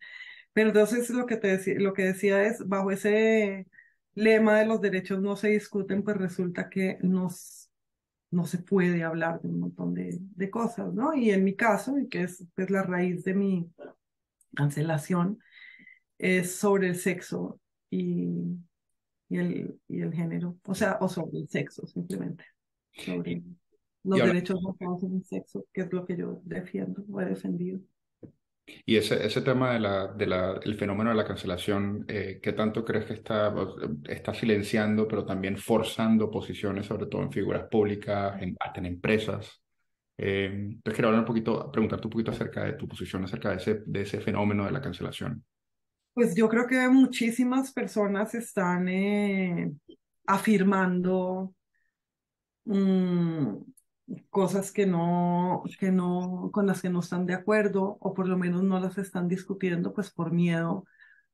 Pero 0.53 0.69
entonces 0.69 1.09
lo 1.09 1.25
que, 1.25 1.37
te 1.37 1.79
lo 1.79 1.93
que 1.93 2.03
decía 2.03 2.43
es, 2.43 2.67
bajo 2.67 2.91
ese 2.91 3.67
lema 4.13 4.59
de 4.59 4.65
los 4.65 4.81
derechos 4.81 5.21
no 5.21 5.35
se 5.35 5.49
discuten, 5.49 6.03
pues 6.03 6.17
resulta 6.17 6.69
que 6.69 6.97
nos, 7.01 7.71
no 8.31 8.45
se 8.45 8.59
puede 8.59 9.03
hablar 9.03 9.41
de 9.41 9.49
un 9.49 9.59
montón 9.61 9.93
de, 9.93 10.19
de 10.19 10.49
cosas, 10.49 10.93
¿no? 10.93 11.13
Y 11.13 11.31
en 11.31 11.43
mi 11.43 11.55
caso, 11.55 11.97
y 11.97 12.09
que 12.09 12.23
es 12.23 12.45
pues, 12.55 12.69
la 12.69 12.83
raíz 12.83 13.23
de 13.23 13.33
mi 13.33 13.71
cancelación, 14.55 15.39
es 16.21 16.55
sobre 16.55 16.87
el 16.87 16.95
sexo 16.95 17.59
y, 17.89 18.27
y, 19.27 19.37
el, 19.37 19.79
y 19.87 20.01
el 20.01 20.13
género, 20.13 20.57
o 20.65 20.75
sea, 20.75 20.99
o 21.01 21.09
sobre 21.09 21.39
el 21.39 21.49
sexo 21.49 21.87
simplemente, 21.87 22.45
sobre 22.91 23.41
los 24.03 24.19
derechos 24.19 24.61
basados 24.61 25.03
en 25.03 25.15
el 25.15 25.23
sexo, 25.25 25.65
que 25.73 25.81
es 25.81 25.91
lo 25.91 26.05
que 26.05 26.15
yo 26.15 26.41
defiendo 26.45 27.03
o 27.11 27.21
he 27.21 27.25
defendido. 27.25 27.79
Y 28.85 28.95
ese, 28.95 29.25
ese 29.25 29.41
tema 29.41 29.73
del 29.73 30.17
de 30.17 30.27
la, 30.27 30.59
el 30.63 30.75
fenómeno 30.75 31.09
de 31.09 31.15
la 31.15 31.25
cancelación, 31.25 32.05
eh, 32.07 32.39
¿qué 32.41 32.53
tanto 32.53 32.85
crees 32.85 33.05
que 33.05 33.13
está, 33.13 33.53
está 34.07 34.33
silenciando, 34.35 35.07
pero 35.07 35.25
también 35.25 35.57
forzando 35.57 36.29
posiciones, 36.29 36.85
sobre 36.85 37.07
todo 37.07 37.23
en 37.23 37.31
figuras 37.31 37.67
públicas, 37.67 38.39
en, 38.41 38.55
en 38.75 38.85
empresas? 38.85 39.61
Eh, 40.17 40.51
entonces 40.53 40.93
quiero 40.93 41.07
hablar 41.07 41.21
un 41.21 41.25
poquito, 41.25 41.71
preguntarte 41.71 42.05
un 42.05 42.11
poquito 42.11 42.29
acerca 42.29 42.63
de 42.63 42.73
tu 42.73 42.87
posición 42.87 43.23
acerca 43.23 43.49
de 43.49 43.55
ese, 43.55 43.81
de 43.85 44.01
ese 44.01 44.21
fenómeno 44.21 44.65
de 44.65 44.71
la 44.71 44.81
cancelación. 44.81 45.43
Pues 46.13 46.35
yo 46.35 46.49
creo 46.49 46.67
que 46.67 46.89
muchísimas 46.89 47.71
personas 47.71 48.35
están 48.35 48.87
eh, 48.89 49.71
afirmando 50.25 51.53
mm, 52.65 53.55
cosas 54.29 54.71
que 54.71 54.85
no, 54.85 55.63
que 55.79 55.91
no, 55.91 56.49
con 56.53 56.67
las 56.67 56.81
que 56.81 56.89
no 56.89 56.99
están 56.99 57.25
de 57.25 57.33
acuerdo 57.33 57.97
o 57.99 58.13
por 58.13 58.27
lo 58.27 58.37
menos 58.37 58.63
no 58.63 58.79
las 58.79 58.97
están 58.97 59.27
discutiendo, 59.27 59.93
pues 59.93 60.11
por 60.11 60.31
miedo 60.31 60.85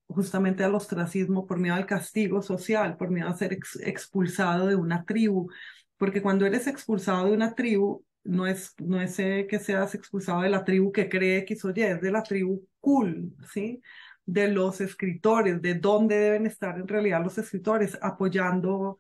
justamente 0.08 0.64
al 0.64 0.76
ostracismo, 0.76 1.48
por 1.48 1.60
miedo 1.60 1.76
al 1.76 1.86
castigo 1.88 2.42
social, 2.44 2.98
por 2.98 3.12
miedo 3.12 3.30
a 3.30 3.38
ser 3.38 3.58
expulsado 3.82 4.68
de 4.68 4.76
una 4.76 5.06
tribu, 5.06 5.50
porque 5.98 6.22
cuando 6.22 6.46
eres 6.46 6.68
expulsado 6.68 7.28
de 7.28 7.34
una 7.34 7.56
tribu, 7.56 8.06
no 8.24 8.48
es, 8.48 8.76
no 8.80 9.02
es 9.02 9.20
eh, 9.20 9.48
que 9.50 9.60
seas 9.60 9.96
expulsado 9.96 10.42
de 10.42 10.50
la 10.50 10.66
tribu 10.66 10.92
que 10.92 11.10
cree 11.10 11.46
que 11.46 11.56
soy, 11.56 11.74
es 11.78 12.02
de 12.02 12.12
la 12.12 12.24
tribu 12.24 12.68
cool, 12.82 13.34
¿sí? 13.54 13.82
De 14.28 14.48
los 14.50 14.82
escritores, 14.82 15.62
de 15.62 15.74
dónde 15.76 16.18
deben 16.18 16.46
estar 16.46 16.78
en 16.78 16.88
realidad 16.88 17.24
los 17.24 17.38
escritores, 17.40 17.98
apoyando, 18.02 19.00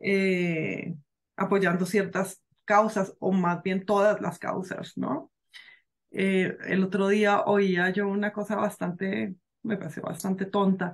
eh, 0.00 0.94
apoyando 1.36 1.86
ciertas 1.86 2.42
causas, 2.66 3.14
o 3.20 3.32
más 3.32 3.62
bien 3.62 3.86
todas 3.86 4.20
las 4.20 4.38
causas, 4.38 4.98
¿no? 4.98 5.32
Eh, 6.10 6.56
el 6.66 6.84
otro 6.84 7.08
día 7.08 7.42
oía 7.42 7.90
yo 7.90 8.08
una 8.08 8.32
cosa 8.32 8.56
bastante, 8.56 9.34
me 9.62 9.76
pareció 9.78 10.02
bastante 10.02 10.46
tonta. 10.46 10.92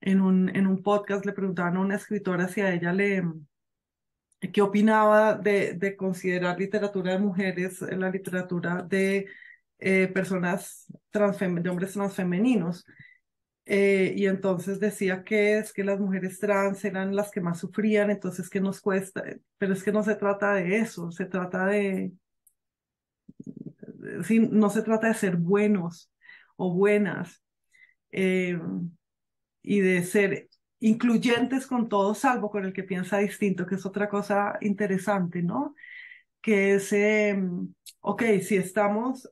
En 0.00 0.20
un, 0.20 0.48
en 0.48 0.66
un 0.66 0.82
podcast 0.82 1.24
le 1.26 1.32
preguntaban 1.32 1.76
a 1.76 1.80
una 1.80 1.96
escritora 1.96 2.48
si 2.48 2.60
a 2.62 2.72
ella 2.74 2.92
le, 2.92 3.22
qué 4.52 4.62
opinaba 4.62 5.34
de, 5.34 5.74
de 5.74 5.96
considerar 5.96 6.58
literatura 6.58 7.12
de 7.12 7.18
mujeres 7.18 7.80
la 7.82 8.10
literatura 8.10 8.82
de 8.82 9.26
eh, 9.84 10.08
personas 10.08 10.86
de 11.12 11.68
hombres 11.68 11.92
transfemeninos. 11.92 12.86
Eh, 13.66 14.14
y 14.16 14.26
entonces 14.26 14.80
decía 14.80 15.24
que 15.24 15.58
es 15.58 15.72
que 15.74 15.84
las 15.84 16.00
mujeres 16.00 16.38
trans 16.38 16.84
eran 16.86 17.14
las 17.14 17.30
que 17.30 17.42
más 17.42 17.58
sufrían, 17.60 18.10
entonces 18.10 18.48
que 18.48 18.60
nos 18.60 18.80
cuesta, 18.80 19.22
pero 19.58 19.74
es 19.74 19.82
que 19.82 19.92
no 19.92 20.02
se 20.02 20.16
trata 20.16 20.54
de 20.54 20.78
eso, 20.78 21.10
se 21.10 21.26
trata 21.26 21.66
de, 21.66 22.12
sí, 24.24 24.40
no 24.40 24.70
se 24.70 24.82
trata 24.82 25.08
de 25.08 25.14
ser 25.14 25.36
buenos 25.36 26.10
o 26.56 26.74
buenas 26.74 27.42
eh, 28.12 28.58
y 29.62 29.80
de 29.80 30.02
ser 30.02 30.48
incluyentes 30.80 31.66
con 31.66 31.88
todo, 31.88 32.14
salvo 32.14 32.50
con 32.50 32.64
el 32.64 32.72
que 32.72 32.84
piensa 32.84 33.18
distinto, 33.18 33.66
que 33.66 33.74
es 33.76 33.86
otra 33.86 34.08
cosa 34.08 34.58
interesante, 34.60 35.42
¿no? 35.42 35.74
Que 36.40 36.74
es, 36.74 36.92
em, 36.92 37.74
ok, 38.00 38.22
si 38.42 38.56
estamos 38.56 39.28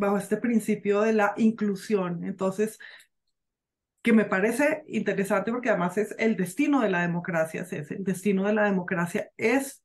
bajo 0.00 0.16
este 0.16 0.38
principio 0.38 1.02
de 1.02 1.12
la 1.12 1.34
inclusión, 1.36 2.24
entonces, 2.24 2.78
que 4.02 4.12
me 4.12 4.24
parece 4.24 4.82
interesante 4.88 5.52
porque 5.52 5.68
además 5.68 5.98
es 5.98 6.14
el 6.18 6.36
destino 6.36 6.80
de 6.80 6.90
la 6.90 7.02
democracia, 7.02 7.62
es 7.62 7.72
ese, 7.72 7.94
el 7.96 8.04
destino 8.04 8.46
de 8.46 8.54
la 8.54 8.64
democracia 8.64 9.30
es 9.36 9.82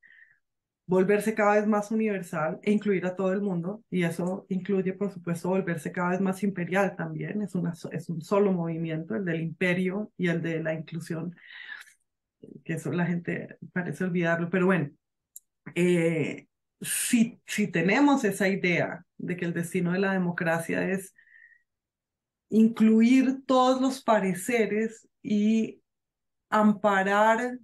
volverse 0.86 1.34
cada 1.34 1.56
vez 1.56 1.66
más 1.66 1.90
universal 1.90 2.58
e 2.62 2.72
incluir 2.72 3.04
a 3.06 3.16
todo 3.16 3.32
el 3.32 3.42
mundo, 3.42 3.84
y 3.90 4.04
eso 4.04 4.46
incluye, 4.48 4.92
por 4.94 5.12
supuesto, 5.12 5.48
volverse 5.50 5.92
cada 5.92 6.10
vez 6.10 6.20
más 6.20 6.42
imperial 6.42 6.94
también, 6.96 7.42
es, 7.42 7.54
una, 7.54 7.74
es 7.92 8.08
un 8.08 8.22
solo 8.22 8.52
movimiento, 8.52 9.16
el 9.16 9.24
del 9.24 9.40
imperio 9.40 10.12
y 10.16 10.28
el 10.28 10.40
de 10.42 10.62
la 10.62 10.74
inclusión, 10.74 11.36
que 12.64 12.74
eso 12.74 12.92
la 12.92 13.06
gente 13.06 13.58
parece 13.72 14.04
olvidarlo, 14.04 14.48
pero 14.48 14.66
bueno, 14.66 14.90
eh, 15.74 16.46
si, 16.80 17.40
si 17.46 17.68
tenemos 17.68 18.24
esa 18.24 18.48
idea 18.48 19.04
de 19.16 19.36
que 19.36 19.44
el 19.44 19.54
destino 19.54 19.92
de 19.92 19.98
la 19.98 20.12
democracia 20.12 20.88
es 20.88 21.14
incluir 22.48 23.44
todos 23.46 23.80
los 23.80 24.02
pareceres 24.02 25.08
y 25.22 25.82
amparar 26.48 27.58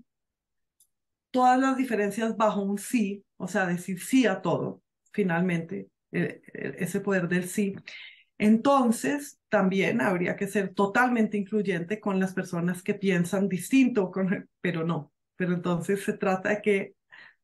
todas 1.31 1.59
las 1.59 1.77
diferencias 1.77 2.37
bajo 2.37 2.63
un 2.63 2.79
sí, 2.79 3.25
o 3.37 3.49
sea, 3.49 3.67
decir 3.67 4.01
sí 4.01 4.27
a 4.27 4.43
todo, 4.43 4.83
finalmente, 5.13 5.89
e, 6.11 6.43
e, 6.53 6.75
ese 6.79 7.01
poder 7.01 7.29
del 7.29 7.49
sí. 7.49 7.75
Entonces, 8.39 9.39
también 9.49 10.01
habría 10.01 10.37
que 10.37 10.49
ser 10.49 10.75
totalmente 10.75 11.37
incluyente 11.37 12.01
con 12.01 12.19
las 12.19 12.35
personas 12.35 12.83
que 12.83 12.95
piensan 12.95 13.49
distinto, 13.49 14.11
pero 14.61 14.85
no. 14.85 15.13
Pero 15.37 15.55
entonces 15.55 16.05
se 16.05 16.15
trata 16.15 16.51
de 16.51 16.63
que 16.63 16.95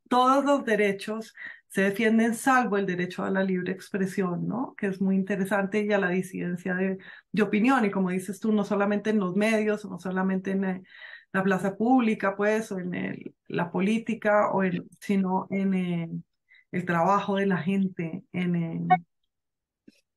todos 0.08 0.44
los 0.44 0.64
derechos 0.64 1.34
se 1.68 1.82
defienden 1.82 2.34
salvo 2.34 2.76
el 2.78 2.86
derecho 2.86 3.24
a 3.24 3.30
la 3.30 3.44
libre 3.44 3.72
expresión, 3.72 4.46
¿no? 4.46 4.74
Que 4.76 4.86
es 4.88 5.00
muy 5.00 5.16
interesante 5.16 5.84
y 5.84 5.92
a 5.92 5.98
la 5.98 6.08
disidencia 6.10 6.74
de, 6.74 6.98
de 7.32 7.42
opinión. 7.42 7.84
Y 7.84 7.90
como 7.90 8.10
dices 8.10 8.40
tú, 8.40 8.52
no 8.52 8.64
solamente 8.64 9.10
en 9.10 9.18
los 9.20 9.36
medios, 9.36 9.84
no 9.84 9.98
solamente 9.98 10.52
en, 10.52 10.84
la 11.32 11.42
plaza 11.42 11.76
pública, 11.76 12.36
pues, 12.36 12.72
o 12.72 12.78
en 12.78 12.94
el, 12.94 13.34
la 13.48 13.70
política, 13.70 14.50
o 14.50 14.64
en, 14.64 14.88
sino 15.00 15.46
en 15.50 15.74
el, 15.74 16.24
el, 16.72 16.84
trabajo 16.86 17.36
de 17.36 17.46
la 17.46 17.58
gente, 17.58 18.24
en, 18.32 18.88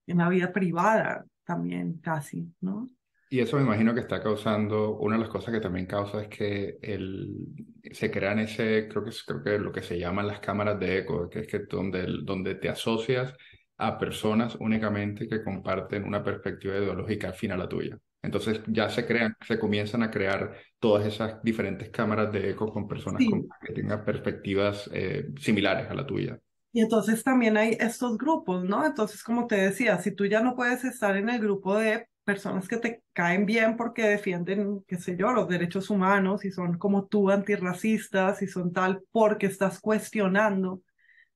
en 0.08 0.18
la 0.18 0.30
vida 0.30 0.52
privada 0.54 1.26
también 1.44 2.00
casi, 2.00 2.54
¿no? 2.62 2.90
Y 3.34 3.40
eso 3.40 3.56
me 3.56 3.64
imagino 3.64 3.94
que 3.94 4.02
está 4.02 4.22
causando, 4.22 4.98
una 4.98 5.16
de 5.16 5.22
las 5.22 5.30
cosas 5.30 5.54
que 5.54 5.62
también 5.62 5.86
causa 5.86 6.22
es 6.22 6.28
que 6.28 6.78
el, 6.82 7.48
se 7.90 8.12
crean 8.12 8.40
ese, 8.40 8.90
creo 8.90 9.06
que 9.06 9.12
creo 9.26 9.42
que 9.42 9.58
lo 9.58 9.72
que 9.72 9.82
se 9.82 9.98
llaman 9.98 10.28
las 10.28 10.42
cámaras 10.42 10.78
de 10.78 10.98
eco, 10.98 11.30
que 11.30 11.40
es 11.40 11.48
que 11.48 11.60
donde, 11.60 12.06
donde 12.24 12.56
te 12.56 12.68
asocias 12.68 13.34
a 13.78 13.98
personas 13.98 14.58
únicamente 14.60 15.30
que 15.30 15.46
comparten 15.46 16.04
una 16.04 16.22
perspectiva 16.22 16.76
ideológica 16.76 17.30
afín 17.30 17.54
a 17.54 17.58
la 17.58 17.70
tuya. 17.70 17.98
Entonces 18.22 18.60
ya 18.68 18.90
se 18.90 19.06
crean, 19.06 19.38
se 19.48 19.58
comienzan 19.58 20.04
a 20.04 20.12
crear 20.12 20.54
todas 20.78 21.06
esas 21.06 21.42
diferentes 21.42 21.90
cámaras 21.90 22.34
de 22.34 22.50
eco 22.50 22.70
con 22.70 22.86
personas 22.86 23.24
que 23.62 23.74
tengan 23.74 24.04
perspectivas 24.04 24.90
eh, 24.92 25.30
similares 25.40 25.90
a 25.90 25.94
la 25.94 26.06
tuya. 26.06 26.38
Y 26.74 26.82
entonces 26.82 27.24
también 27.24 27.56
hay 27.56 27.78
estos 27.80 28.18
grupos, 28.18 28.66
¿no? 28.66 28.86
Entonces, 28.86 29.24
como 29.24 29.48
te 29.48 29.56
decía, 29.56 29.98
si 30.00 30.14
tú 30.14 30.26
ya 30.26 30.42
no 30.42 30.54
puedes 30.54 30.84
estar 30.84 31.16
en 31.16 31.30
el 31.30 31.40
grupo 31.40 31.78
de 31.78 32.08
personas 32.32 32.66
que 32.70 32.78
te 32.78 33.04
caen 33.12 33.46
bien 33.46 33.76
porque 33.76 34.04
defienden, 34.04 34.86
qué 34.88 34.96
sé 34.96 35.18
yo, 35.18 35.34
los 35.34 35.50
derechos 35.50 35.90
humanos 35.90 36.46
y 36.46 36.52
son 36.52 36.78
como 36.78 37.08
tú 37.08 37.30
antirracistas 37.30 38.42
y 38.42 38.48
son 38.48 38.72
tal 38.72 39.04
porque 39.12 39.48
estás 39.48 39.82
cuestionando 39.82 40.82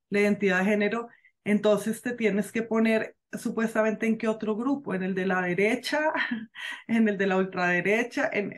la 0.08 0.20
identidad 0.20 0.60
de 0.60 0.64
género, 0.64 1.08
entonces 1.44 2.00
te 2.00 2.12
tienes 2.12 2.50
que 2.50 2.62
poner 2.62 3.14
supuestamente 3.30 4.06
en 4.06 4.16
qué 4.16 4.26
otro 4.26 4.56
grupo, 4.56 4.94
en 4.94 5.02
el 5.02 5.14
de 5.14 5.26
la 5.26 5.42
derecha, 5.42 6.00
en 6.88 7.10
el 7.10 7.18
de 7.18 7.26
la 7.26 7.36
ultraderecha, 7.36 8.30
en, 8.32 8.54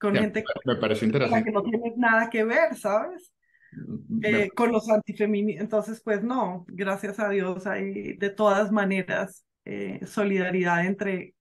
con 0.00 0.16
gente 0.16 0.42
me 0.64 0.74
parece 0.74 1.06
interesante. 1.06 1.44
que 1.44 1.52
no 1.52 1.62
tiene 1.62 1.92
nada 1.96 2.28
que 2.28 2.42
ver, 2.42 2.74
¿sabes? 2.74 3.32
Mm, 3.70 4.20
eh, 4.24 4.50
con 4.52 4.72
los 4.72 4.90
antifeministas. 4.90 5.62
Entonces, 5.62 6.02
pues 6.02 6.24
no, 6.24 6.64
gracias 6.66 7.20
a 7.20 7.28
Dios 7.28 7.68
hay 7.68 8.16
de 8.16 8.30
todas 8.30 8.72
maneras 8.72 9.46
eh, 9.64 10.00
solidaridad 10.04 10.84
entre 10.84 11.34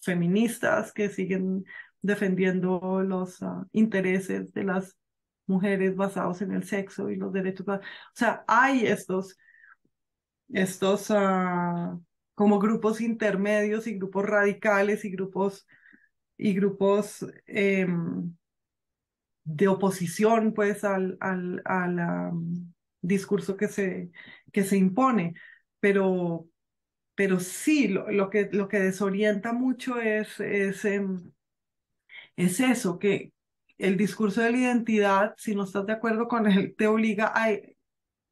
feministas 0.00 0.92
que 0.92 1.08
siguen 1.08 1.64
defendiendo 2.02 3.02
los 3.02 3.42
ah, 3.42 3.66
intereses 3.72 4.52
de 4.52 4.64
las 4.64 4.96
mujeres 5.46 5.96
basados 5.96 6.42
en 6.42 6.52
el 6.52 6.64
sexo 6.64 7.10
y 7.10 7.16
los 7.16 7.32
derechos. 7.32 7.66
O 7.68 7.80
sea, 8.14 8.44
hay 8.46 8.86
estos 8.86 9.36
estos 10.52 11.10
uh, 11.10 12.02
como 12.34 12.58
grupos 12.58 13.00
intermedios 13.00 13.86
y 13.86 13.98
grupos 13.98 14.26
radicales 14.26 15.04
y 15.04 15.10
grupos 15.10 15.66
y 16.36 16.54
grupos 16.54 17.26
eh, 17.46 17.86
de 19.44 19.68
oposición 19.68 20.54
pues 20.54 20.84
al, 20.84 21.16
al, 21.20 21.60
al 21.64 21.98
um, 22.32 22.72
discurso 23.02 23.56
que 23.56 23.68
se, 23.68 24.10
que 24.52 24.64
se 24.64 24.76
impone. 24.76 25.34
Pero, 25.80 26.46
pero 27.20 27.38
sí, 27.38 27.86
lo, 27.88 28.10
lo, 28.10 28.30
que, 28.30 28.48
lo 28.50 28.66
que 28.66 28.78
desorienta 28.80 29.52
mucho 29.52 30.00
es, 30.00 30.40
es, 30.40 30.86
em, 30.86 31.30
es 32.36 32.60
eso, 32.60 32.98
que 32.98 33.34
el 33.76 33.98
discurso 33.98 34.40
de 34.40 34.52
la 34.52 34.56
identidad, 34.56 35.34
si 35.36 35.54
no 35.54 35.64
estás 35.64 35.84
de 35.84 35.92
acuerdo 35.92 36.28
con 36.28 36.46
él, 36.46 36.74
te 36.78 36.86
obliga 36.86 37.30
a 37.34 37.50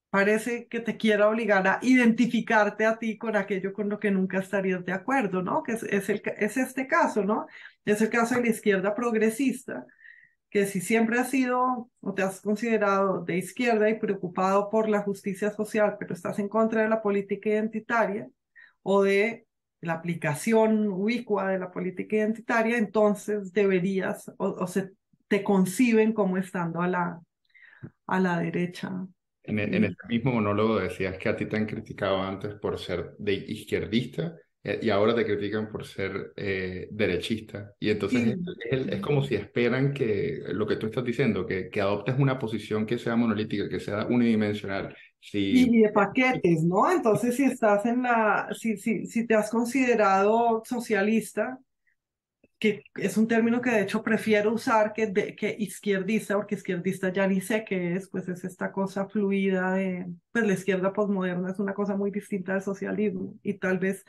parece 0.09 0.68
que 0.68 0.81
te 0.81 0.96
quiera 0.96 1.29
obligar 1.29 1.68
a 1.68 1.81
identificarte 1.83 2.87
a 2.87 2.98
ti 2.98 3.18
con 3.18 3.37
aquello 3.37 3.74
con 3.74 3.90
lo 3.90 4.01
que 4.01 4.11
nunca 4.11 4.38
estarías 4.38 4.83
de 4.87 4.92
acuerdo, 4.92 5.42
¿no? 5.42 5.62
Que 5.62 5.72
es, 5.72 5.83
es, 5.83 6.09
el, 6.09 6.22
es 6.38 6.57
este 6.57 6.87
caso, 6.87 7.22
¿no? 7.24 7.46
Es 7.85 8.01
el 8.01 8.09
caso 8.09 8.37
de 8.37 8.42
la 8.42 8.48
izquierda 8.48 8.94
progresista, 8.94 9.87
que 10.48 10.66
si 10.66 10.81
siempre 10.81 11.18
has 11.20 11.31
sido 11.31 11.90
o 12.01 12.14
te 12.14 12.22
has 12.22 12.40
considerado 12.40 13.22
de 13.22 13.37
izquierda 13.37 13.90
y 13.90 13.98
preocupado 13.98 14.70
por 14.70 14.88
la 14.88 15.03
justicia 15.03 15.51
social, 15.51 15.96
pero 16.01 16.14
estás 16.14 16.38
en 16.38 16.48
contra 16.48 16.83
de 16.83 16.88
la 16.88 17.03
política 17.03 17.51
identitaria 17.51 18.31
o 18.82 19.02
de 19.02 19.46
la 19.80 19.94
aplicación 19.94 20.88
ubicua 20.88 21.48
de 21.48 21.58
la 21.58 21.70
política 21.70 22.16
identitaria, 22.16 22.78
entonces 22.78 23.52
deberías 23.52 24.28
o, 24.38 24.48
o 24.48 24.66
se 24.66 24.90
te 25.28 25.42
conciben 25.42 26.12
como 26.12 26.36
estando 26.36 26.80
a 26.80 26.88
la, 26.88 27.20
a 28.06 28.20
la 28.20 28.40
derecha. 28.40 28.90
En, 29.44 29.58
en 29.58 29.84
el 29.84 29.96
mismo 30.08 30.32
monólogo 30.32 30.78
decías 30.78 31.16
que 31.16 31.28
a 31.28 31.36
ti 31.36 31.46
te 31.46 31.56
han 31.56 31.66
criticado 31.66 32.20
antes 32.22 32.54
por 32.54 32.78
ser 32.78 33.14
de 33.18 33.32
izquierdista 33.34 34.26
eh, 34.26 34.47
y 34.64 34.90
ahora 34.90 35.14
te 35.14 35.25
critican 35.25 35.71
por 35.71 35.87
ser 35.87 36.33
eh, 36.37 36.88
derechista. 36.90 37.75
Y 37.79 37.90
entonces 37.90 38.37
es, 38.71 38.87
es, 38.88 39.01
como 39.01 39.23
si 39.23 39.35
esperan 39.35 39.92
que 39.92 40.42
lo 40.49 40.66
que 40.66 40.77
tú 40.77 40.87
estás 40.87 41.05
diciendo, 41.05 41.47
que, 41.47 41.71
que 41.71 41.81
adoptes 41.81 42.18
una 42.18 42.38
posición 42.38 42.85
que 42.85 42.99
sea 42.99 43.16
monolítica, 43.16 43.68
que 43.68 43.81
sea 43.81 44.07
unidimensional. 44.07 44.94
Si... 45.21 45.38
Y 45.38 45.83
de 45.83 45.90
paquetes, 45.90 46.64
¿no? 46.64 46.90
Entonces, 46.90 47.37
si 47.37 47.44
estás 47.44 47.87
en 47.87 48.03
la, 48.03 48.49
si, 48.53 48.77
si, 48.77 49.07
si 49.07 49.27
te 49.27 49.35
has 49.35 49.51
considerado 49.51 50.62
socialista, 50.64 51.59
que 52.59 52.83
es 52.97 53.16
un 53.16 53.29
término 53.29 53.61
que 53.61 53.71
de 53.71 53.83
hecho 53.83 54.03
prefiero 54.03 54.53
usar 54.53 54.92
que, 54.92 55.07
de, 55.07 55.37
que 55.37 55.55
izquierdista, 55.59 56.35
porque 56.35 56.57
izquierdista 56.57 57.12
ya 57.12 57.27
ni 57.27 57.40
sé 57.40 57.64
qué 57.64 57.94
es, 57.94 58.09
pues 58.09 58.29
es 58.29 58.42
esta 58.44 58.73
cosa 58.73 59.09
fluida 59.09 59.75
de, 59.75 60.07
pues 60.33 60.47
la 60.47 60.55
izquierda 60.55 60.92
posmoderna 60.92 61.53
es 61.53 61.61
una 61.61 61.75
cosa 61.75 61.97
muy 61.97 62.11
distinta 62.11 62.55
del 62.55 62.62
socialismo 62.62 63.35
y 63.42 63.55
tal 63.55 63.79
vez 63.79 64.05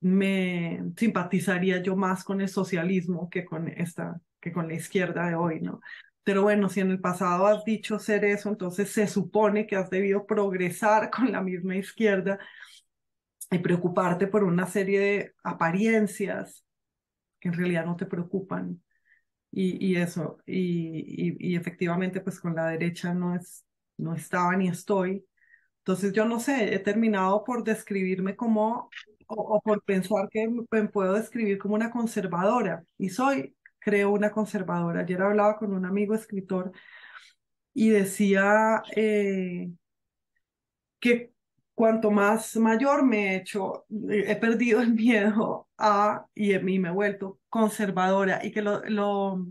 me 0.00 0.82
simpatizaría 0.96 1.82
yo 1.82 1.96
más 1.96 2.24
con 2.24 2.40
el 2.40 2.48
socialismo 2.48 3.28
que 3.30 3.44
con 3.44 3.68
esta, 3.68 4.20
que 4.40 4.52
con 4.52 4.68
la 4.68 4.74
izquierda 4.74 5.28
de 5.28 5.34
hoy, 5.34 5.60
¿no? 5.60 5.80
Pero 6.22 6.42
bueno, 6.42 6.68
si 6.68 6.80
en 6.80 6.90
el 6.90 7.00
pasado 7.00 7.46
has 7.46 7.64
dicho 7.64 7.98
ser 7.98 8.24
eso, 8.24 8.50
entonces 8.50 8.90
se 8.92 9.06
supone 9.06 9.66
que 9.66 9.76
has 9.76 9.90
debido 9.90 10.26
progresar 10.26 11.10
con 11.10 11.32
la 11.32 11.42
misma 11.42 11.76
izquierda 11.76 12.38
y 13.50 13.58
preocuparte 13.58 14.26
por 14.26 14.44
una 14.44 14.66
serie 14.66 15.00
de 15.00 15.34
apariencias 15.42 16.64
que 17.40 17.48
en 17.48 17.54
realidad 17.54 17.86
no 17.86 17.96
te 17.96 18.06
preocupan. 18.06 18.82
Y, 19.52 19.84
y 19.84 19.96
eso, 19.96 20.38
y, 20.46 21.36
y, 21.40 21.56
efectivamente 21.56 22.20
pues 22.20 22.38
con 22.38 22.54
la 22.54 22.68
derecha 22.68 23.12
no, 23.14 23.34
es, 23.34 23.64
no 23.96 24.14
estaba 24.14 24.54
ni 24.56 24.68
estoy. 24.68 25.24
Entonces 25.80 26.12
yo 26.12 26.24
no 26.26 26.40
sé, 26.40 26.74
he 26.74 26.78
terminado 26.78 27.42
por 27.44 27.64
describirme 27.64 28.36
como, 28.36 28.90
o, 29.26 29.60
por 29.62 29.82
pensar 29.82 30.28
que 30.30 30.48
me 30.48 30.88
puedo 30.88 31.14
describir 31.14 31.58
como 31.58 31.74
una 31.74 31.90
conservadora. 31.90 32.84
Y 32.98 33.08
soy, 33.10 33.56
creo, 33.78 34.10
una 34.12 34.30
conservadora. 34.30 35.00
Ayer 35.00 35.22
hablaba 35.22 35.58
con 35.58 35.72
un 35.72 35.86
amigo 35.86 36.14
escritor 36.14 36.72
y 37.74 37.90
decía 37.90 38.82
eh, 38.96 39.70
que 40.98 41.32
cuanto 41.74 42.10
más 42.10 42.56
mayor 42.56 43.04
me 43.04 43.34
he 43.34 43.36
hecho, 43.36 43.86
he 44.10 44.36
perdido 44.36 44.80
el 44.82 44.92
miedo 44.94 45.68
a, 45.78 46.26
y 46.34 46.54
a 46.54 46.60
mí 46.60 46.78
me 46.78 46.88
he 46.90 46.92
vuelto 46.92 47.40
conservadora 47.48 48.44
y 48.44 48.52
que 48.52 48.62
lo, 48.62 48.82
lo, 48.84 49.46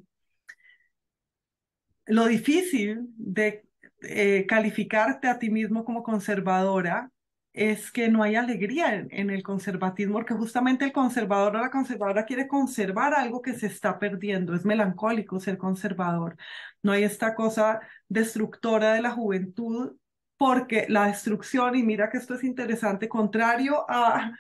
lo 2.06 2.26
difícil 2.28 3.08
de 3.18 3.69
eh, 4.02 4.46
calificarte 4.48 5.28
a 5.28 5.40
ti 5.40 5.50
mismo 5.50 5.86
como 5.86 6.04
conservadora 6.04 7.12
es 7.54 7.92
que 7.92 8.10
no 8.10 8.24
hay 8.24 8.36
alegría 8.36 8.94
en, 9.10 9.30
el 9.30 9.44
conservatismo, 9.44 10.14
porque 10.14 10.34
justamente 10.36 10.86
el 10.86 10.92
conservador 10.94 11.56
o 11.56 11.60
la 11.60 11.72
conservadora 11.72 12.26
quiere 12.26 12.48
conservar 12.48 13.14
algo 13.14 13.42
que 13.42 13.54
se 13.56 13.68
está 13.68 14.00
perdiendo, 14.00 14.56
es 14.56 14.66
melancólico 14.66 15.40
ser 15.40 15.58
conservador. 15.58 16.38
No 16.84 16.92
hay 16.92 17.04
esta 17.04 17.36
cosa 17.36 17.82
destructora 18.08 18.94
de 18.94 19.02
la 19.02 19.12
juventud 19.12 19.98
porque 20.38 20.86
la 20.90 21.08
destrucción, 21.08 21.76
y 21.76 21.84
mira 21.84 22.10
que 22.10 22.18
esto 22.18 22.36
es 22.36 22.44
interesante, 22.44 23.10
contrario 23.10 23.86
a, 23.90 24.32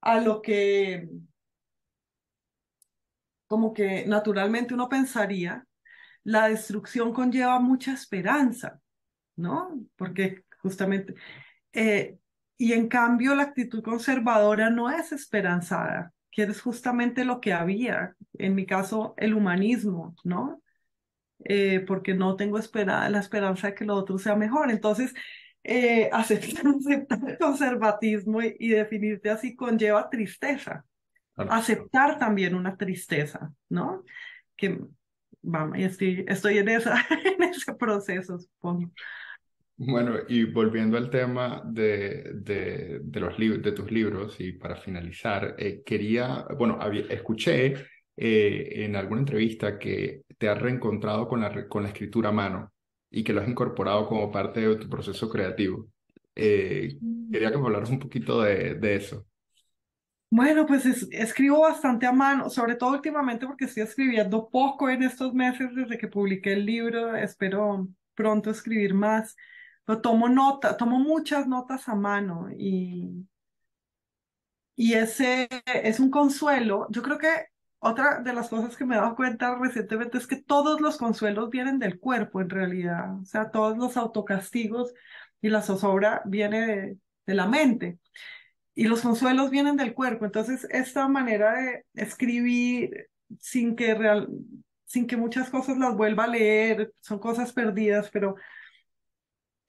a 0.00 0.20
lo 0.20 0.42
que 0.42 1.08
como 3.50 3.72
que 3.72 4.06
naturalmente 4.06 4.74
uno 4.74 4.88
pensaría, 4.88 5.66
la 6.22 6.48
destrucción 6.48 7.12
conlleva 7.12 7.58
mucha 7.58 7.92
esperanza, 7.92 8.80
¿no? 9.40 9.80
Porque 9.96 10.44
justamente, 10.62 11.14
eh, 11.72 12.18
y 12.56 12.74
en 12.74 12.88
cambio 12.88 13.34
la 13.34 13.44
actitud 13.44 13.82
conservadora 13.82 14.70
no 14.70 14.90
es 14.90 15.12
esperanzada, 15.12 16.12
que 16.30 16.42
es 16.42 16.60
justamente 16.60 17.24
lo 17.24 17.40
que 17.40 17.52
había, 17.52 18.16
en 18.34 18.54
mi 18.54 18.66
caso, 18.66 19.14
el 19.16 19.34
humanismo, 19.34 20.14
¿no? 20.24 20.62
Eh, 21.44 21.80
porque 21.86 22.14
no 22.14 22.36
tengo 22.36 22.58
espera, 22.58 23.08
la 23.08 23.20
esperanza 23.20 23.68
de 23.68 23.74
que 23.74 23.84
lo 23.84 23.94
otro 23.94 24.18
sea 24.18 24.36
mejor. 24.36 24.70
Entonces, 24.70 25.14
eh, 25.64 26.10
aceptar, 26.12 26.64
el 27.26 27.38
conservatismo 27.38 28.42
y, 28.42 28.68
definirte 28.68 29.30
así 29.30 29.54
conlleva 29.56 30.10
tristeza. 30.10 30.84
Aceptar 31.36 32.18
también 32.18 32.54
una 32.54 32.76
tristeza, 32.76 33.50
¿no? 33.70 34.04
Que 34.56 34.78
vamos, 35.40 35.78
estoy, 35.78 36.24
estoy 36.28 36.58
en, 36.58 36.68
esa, 36.68 37.06
en 37.24 37.42
ese 37.42 37.74
proceso, 37.74 38.38
supongo. 38.38 38.90
Bueno, 39.82 40.12
y 40.28 40.44
volviendo 40.44 40.98
al 40.98 41.08
tema 41.08 41.62
de, 41.64 42.32
de, 42.34 43.00
de 43.02 43.20
los 43.20 43.38
de 43.38 43.72
tus 43.72 43.90
libros, 43.90 44.38
y 44.38 44.52
para 44.52 44.76
finalizar, 44.76 45.54
eh, 45.56 45.82
quería, 45.86 46.44
bueno, 46.58 46.78
escuché 47.08 47.74
eh, 48.14 48.68
en 48.84 48.94
alguna 48.94 49.20
entrevista 49.22 49.78
que 49.78 50.24
te 50.36 50.50
has 50.50 50.60
reencontrado 50.60 51.26
con 51.26 51.40
la, 51.40 51.66
con 51.66 51.82
la 51.82 51.88
escritura 51.88 52.28
a 52.28 52.32
mano 52.32 52.74
y 53.10 53.24
que 53.24 53.32
lo 53.32 53.40
has 53.40 53.48
incorporado 53.48 54.06
como 54.06 54.30
parte 54.30 54.60
de 54.60 54.76
tu 54.76 54.86
proceso 54.86 55.30
creativo. 55.30 55.86
Eh, 56.34 56.98
quería 57.32 57.50
que 57.50 57.56
me 57.56 57.64
hablaras 57.64 57.88
un 57.88 58.00
poquito 58.00 58.42
de, 58.42 58.74
de 58.74 58.96
eso. 58.96 59.24
Bueno, 60.28 60.66
pues 60.66 60.84
escribo 61.10 61.60
bastante 61.60 62.04
a 62.04 62.12
mano, 62.12 62.50
sobre 62.50 62.74
todo 62.76 62.90
últimamente 62.92 63.46
porque 63.46 63.64
estoy 63.64 63.84
escribiendo 63.84 64.50
poco 64.50 64.90
en 64.90 65.02
estos 65.02 65.32
meses 65.32 65.74
desde 65.74 65.96
que 65.96 66.06
publiqué 66.06 66.52
el 66.52 66.66
libro. 66.66 67.16
Espero 67.16 67.88
pronto 68.14 68.50
escribir 68.50 68.92
más. 68.92 69.34
Pero 69.90 70.02
tomo 70.02 70.28
nota, 70.28 70.76
tomo 70.76 71.00
muchas 71.00 71.48
notas 71.48 71.88
a 71.88 71.96
mano 71.96 72.48
y, 72.56 73.26
y 74.76 74.94
ese 74.94 75.48
es 75.66 75.98
un 75.98 76.10
consuelo. 76.12 76.86
Yo 76.90 77.02
creo 77.02 77.18
que 77.18 77.28
otra 77.80 78.20
de 78.20 78.32
las 78.32 78.48
cosas 78.48 78.76
que 78.76 78.84
me 78.84 78.94
he 78.94 78.98
dado 78.98 79.16
cuenta 79.16 79.56
recientemente 79.56 80.18
es 80.18 80.28
que 80.28 80.36
todos 80.36 80.80
los 80.80 80.96
consuelos 80.96 81.50
vienen 81.50 81.80
del 81.80 81.98
cuerpo 81.98 82.40
en 82.40 82.50
realidad, 82.50 83.18
o 83.20 83.24
sea, 83.24 83.50
todos 83.50 83.76
los 83.78 83.96
autocastigos 83.96 84.94
y 85.42 85.48
la 85.48 85.60
zozobra 85.60 86.22
viene 86.24 86.66
de, 86.66 86.98
de 87.26 87.34
la 87.34 87.48
mente 87.48 87.98
y 88.76 88.84
los 88.84 89.02
consuelos 89.02 89.50
vienen 89.50 89.76
del 89.76 89.92
cuerpo. 89.92 90.24
Entonces, 90.24 90.68
esta 90.70 91.08
manera 91.08 91.54
de 91.54 91.84
escribir 91.94 93.08
sin 93.40 93.74
que, 93.74 93.94
real, 93.94 94.28
sin 94.84 95.08
que 95.08 95.16
muchas 95.16 95.50
cosas 95.50 95.78
las 95.78 95.96
vuelva 95.96 96.24
a 96.24 96.28
leer, 96.28 96.92
son 97.00 97.18
cosas 97.18 97.52
perdidas, 97.52 98.08
pero 98.12 98.36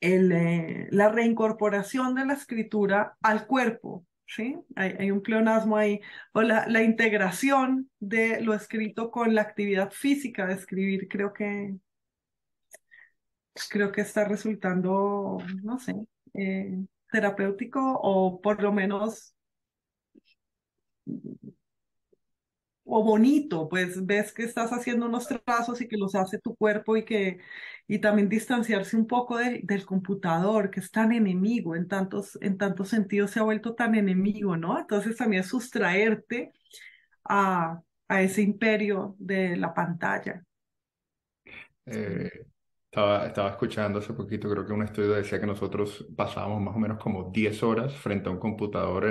eh, 0.01 0.87
la 0.91 1.09
reincorporación 1.09 2.15
de 2.15 2.25
la 2.25 2.33
escritura 2.33 3.17
al 3.21 3.47
cuerpo, 3.47 4.05
¿sí? 4.25 4.57
Hay, 4.75 5.11
un 5.11 5.21
pleonasmo 5.21 5.77
ahí, 5.77 6.01
o 6.33 6.41
la, 6.41 6.67
la, 6.67 6.83
integración 6.83 7.89
de 7.99 8.41
lo 8.41 8.53
escrito 8.53 9.11
con 9.11 9.35
la 9.35 9.41
actividad 9.43 9.91
física 9.91 10.47
de 10.47 10.55
escribir, 10.55 11.07
creo 11.07 11.33
que, 11.33 11.75
creo 13.69 13.91
que 13.91 14.01
está 14.01 14.25
resultando, 14.25 15.37
no 15.63 15.79
sé, 15.79 15.95
eh, 16.33 16.85
terapéutico 17.11 17.99
o 18.01 18.41
por 18.41 18.61
lo 18.61 18.71
menos 18.71 19.35
o 22.83 23.03
bonito, 23.03 23.69
pues 23.69 24.05
ves 24.05 24.33
que 24.33 24.43
estás 24.43 24.71
haciendo 24.71 25.05
unos 25.07 25.27
trazos 25.27 25.81
y 25.81 25.87
que 25.87 25.97
los 25.97 26.15
hace 26.15 26.39
tu 26.39 26.55
cuerpo 26.55 26.97
y 26.97 27.05
que 27.05 27.39
y 27.87 27.99
también 27.99 28.29
distanciarse 28.29 28.95
un 28.97 29.07
poco 29.07 29.37
del 29.37 29.85
computador, 29.85 30.71
que 30.71 30.79
es 30.79 30.91
tan 30.91 31.11
enemigo 31.11 31.75
en 31.75 31.87
tantos, 31.87 32.37
en 32.41 32.57
tantos 32.57 32.89
sentidos, 32.89 33.31
se 33.31 33.39
ha 33.39 33.43
vuelto 33.43 33.75
tan 33.75 33.95
enemigo, 33.95 34.57
¿no? 34.57 34.79
Entonces 34.79 35.17
también 35.17 35.43
sustraerte 35.43 36.53
a, 37.25 37.81
a 38.09 38.21
ese 38.21 38.41
imperio 38.43 39.15
de 39.19 39.57
la 39.57 39.73
pantalla. 39.73 40.43
Eh, 41.85 42.29
estaba, 42.85 43.25
estaba 43.27 43.49
escuchando 43.51 43.99
hace 43.99 44.13
poquito, 44.13 44.49
creo 44.49 44.65
que 44.65 44.73
un 44.73 44.83
estudio 44.83 45.13
decía 45.13 45.39
que 45.39 45.47
nosotros 45.47 46.05
pasábamos 46.15 46.61
más 46.61 46.75
o 46.75 46.79
menos 46.79 46.99
como 47.01 47.31
10 47.31 47.63
horas 47.63 47.93
frente 47.95 48.29
a 48.29 48.31
un 48.33 48.39
computador 48.39 49.05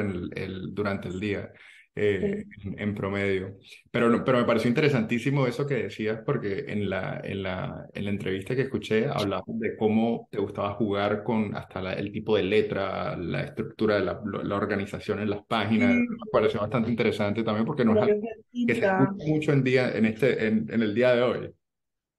durante 0.75 1.09
el 1.09 1.19
día. 1.21 1.53
Eh, 1.97 2.45
en, 2.79 2.95
promedio. 2.95 3.59
Pero, 3.91 4.25
pero 4.25 4.39
me 4.39 4.45
pareció 4.45 4.69
interesantísimo 4.69 5.47
eso 5.47 5.67
que 5.67 5.75
decías, 5.75 6.21
porque 6.25 6.65
en 6.69 6.89
la, 6.89 7.21
en 7.23 7.43
la, 7.43 7.87
en 7.93 8.05
la 8.05 8.11
entrevista 8.11 8.55
que 8.55 8.63
escuché 8.63 9.09
hablabas 9.09 9.45
de 9.49 9.77
cómo 9.77 10.29
te 10.31 10.39
gustaba 10.39 10.75
jugar 10.75 11.25
con 11.25 11.55
hasta 11.57 11.93
el 11.95 12.13
tipo 12.13 12.37
de 12.37 12.45
letra, 12.45 13.17
la 13.17 13.43
estructura 13.43 13.97
de 13.97 14.05
la, 14.05 14.21
la 14.45 14.57
organización 14.57 15.21
en 15.21 15.31
las 15.31 15.45
páginas. 15.47 15.95
Me 15.95 16.17
pareció 16.31 16.61
bastante 16.61 16.91
interesante 16.91 17.43
también 17.43 17.67
porque 17.67 17.85
no 17.85 17.97
es 17.97 18.03
algo 18.03 18.21
que 18.67 18.75
se 18.75 18.87
escucha 18.87 19.13
mucho 19.27 19.53
en, 19.53 19.65
día, 19.65 19.91
en, 19.93 20.07
este, 20.07 20.47
en, 20.47 20.67
en 20.73 20.83
el 20.83 20.95
día 20.95 21.13
de 21.15 21.23
hoy. 21.23 21.51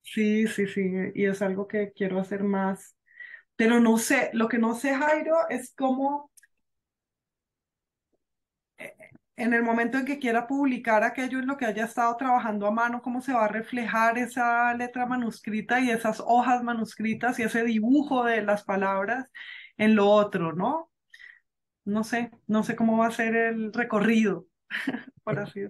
Sí, 0.02 0.48
sí, 0.48 0.68
sí, 0.68 0.92
y 1.16 1.26
es 1.26 1.42
algo 1.42 1.68
que 1.68 1.94
quiero 1.96 2.20
hacer 2.20 2.44
más. 2.44 2.98
Pero 3.56 3.80
no 3.80 3.98
sé, 3.98 4.32
lo 4.34 4.50
que 4.50 4.58
no 4.58 4.76
sé, 4.76 4.94
Jairo, 4.96 5.36
es 5.50 5.74
cómo 5.78 6.32
en 9.42 9.54
el 9.54 9.64
momento 9.64 9.98
en 9.98 10.06
que 10.06 10.20
quiera 10.20 10.46
publicar 10.46 11.04
aquello 11.04 11.40
en 11.40 11.48
lo 11.48 11.58
que 11.58 11.66
haya 11.66 11.86
estado 11.86 12.16
trabajando 12.16 12.68
a 12.68 12.72
mano, 12.72 13.02
cómo 13.02 13.22
se 13.22 13.34
va 13.34 13.46
a 13.46 13.48
reflejar 13.48 14.18
esa 14.18 14.74
letra 14.76 15.06
manuscrita 15.06 15.80
y 15.80 15.90
esas 15.90 16.22
hojas 16.24 16.64
manuscritas 16.64 17.40
y 17.40 17.44
ese 17.44 17.64
dibujo 17.64 18.24
de 18.24 18.44
las 18.44 18.64
palabras 18.64 19.32
en 19.78 19.96
lo 19.96 20.10
otro, 20.10 20.54
¿no? 20.54 20.92
No 21.86 22.04
sé, 22.04 22.32
no 22.46 22.64
sé 22.64 22.76
cómo 22.76 22.98
va 22.98 23.08
a 23.08 23.12
ser 23.12 23.36
el 23.36 23.74
recorrido, 23.74 24.46
por 25.24 25.40
así 25.40 25.62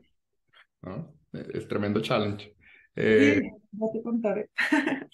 ¿No? 0.81 1.13
Es 1.31 1.67
tremendo 1.67 2.01
challenge. 2.01 2.53
Eh, 2.95 3.39
sí, 3.41 3.49
no 3.71 3.89
te 3.93 4.01
contaré. 4.01 4.49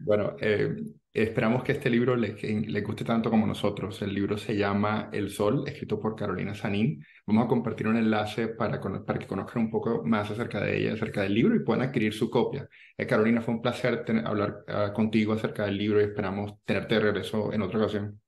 Bueno, 0.00 0.36
eh, 0.40 0.74
esperamos 1.12 1.62
que 1.62 1.72
este 1.72 1.88
libro 1.88 2.16
le, 2.16 2.34
le, 2.34 2.80
guste 2.80 3.04
tanto 3.04 3.30
como 3.30 3.46
nosotros. 3.46 4.02
El 4.02 4.12
libro 4.12 4.36
se 4.36 4.56
llama 4.56 5.08
El 5.12 5.30
Sol, 5.30 5.64
escrito 5.66 6.00
por 6.00 6.16
Carolina 6.16 6.54
Sanín. 6.54 7.04
Vamos 7.26 7.44
a 7.44 7.48
compartir 7.48 7.86
un 7.86 7.96
enlace 7.96 8.48
para, 8.48 8.80
para 8.80 9.18
que 9.18 9.26
conozcan 9.26 9.62
un 9.62 9.70
poco 9.70 10.02
más 10.04 10.30
acerca 10.30 10.60
de 10.60 10.76
ella, 10.76 10.94
acerca 10.94 11.22
del 11.22 11.34
libro 11.34 11.54
y 11.54 11.60
puedan 11.60 11.86
adquirir 11.86 12.12
su 12.12 12.28
copia. 12.28 12.68
Eh, 12.98 13.06
Carolina, 13.06 13.40
fue 13.40 13.54
un 13.54 13.62
placer 13.62 14.04
hablar 14.24 14.64
ah, 14.68 14.92
contigo 14.92 15.32
acerca 15.32 15.64
del 15.64 15.78
libro 15.78 16.00
y 16.00 16.04
esperamos 16.04 16.54
tenerte 16.64 16.96
de 16.96 17.00
regreso 17.00 17.52
en 17.52 17.62
otra 17.62 17.78
ocasión. 17.78 18.20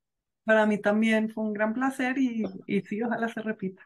Para 0.44 0.64
mí 0.64 0.78
también 0.78 1.28
fue 1.30 1.42
un 1.42 1.52
gran 1.52 1.74
placer 1.74 2.16
y, 2.18 2.44
y 2.66 2.80
sí, 2.82 3.02
ojalá 3.02 3.28
se 3.28 3.42
repita. 3.42 3.82